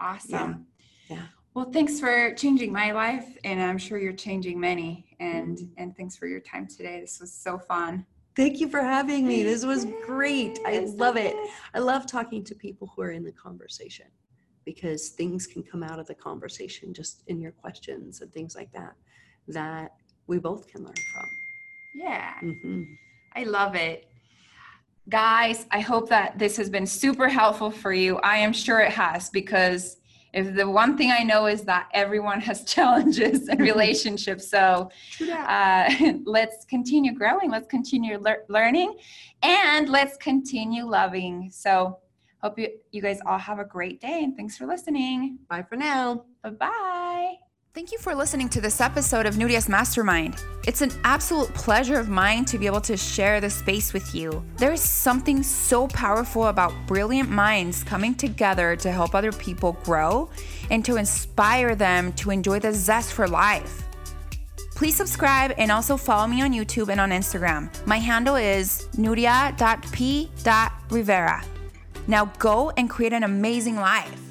[0.00, 0.66] Awesome.
[1.08, 1.16] Yeah.
[1.16, 1.22] yeah.
[1.54, 5.16] Well, thanks for changing my life, and I'm sure you're changing many.
[5.20, 5.82] And mm-hmm.
[5.82, 7.00] and thanks for your time today.
[7.00, 8.04] This was so fun.
[8.36, 9.42] Thank you for having me.
[9.42, 10.58] This was great.
[10.66, 11.34] I love it.
[11.72, 14.06] I love talking to people who are in the conversation
[14.66, 18.70] because things can come out of the conversation just in your questions and things like
[18.72, 18.92] that
[19.48, 19.92] that
[20.26, 21.24] we both can learn from.
[21.94, 22.34] Yeah.
[22.42, 22.82] Mm-hmm.
[23.34, 24.06] I love it.
[25.08, 28.18] Guys, I hope that this has been super helpful for you.
[28.18, 29.96] I am sure it has because
[30.36, 34.48] if the one thing I know is that everyone has challenges in relationships.
[34.48, 34.90] So
[35.28, 38.96] uh, let's continue growing, let's continue le- learning,
[39.42, 41.50] and let's continue loving.
[41.50, 41.98] So
[42.42, 45.38] Hope you, you guys all have a great day and thanks for listening.
[45.48, 46.26] Bye for now.
[46.42, 47.45] Bye bye.
[47.76, 50.42] Thank you for listening to this episode of Nuria's Mastermind.
[50.66, 54.42] It's an absolute pleasure of mine to be able to share this space with you.
[54.56, 60.30] There is something so powerful about brilliant minds coming together to help other people grow
[60.70, 63.82] and to inspire them to enjoy the zest for life.
[64.74, 67.68] Please subscribe and also follow me on YouTube and on Instagram.
[67.86, 69.44] My handle is nuria.p.rivera.
[72.06, 74.25] Now go and create an amazing life.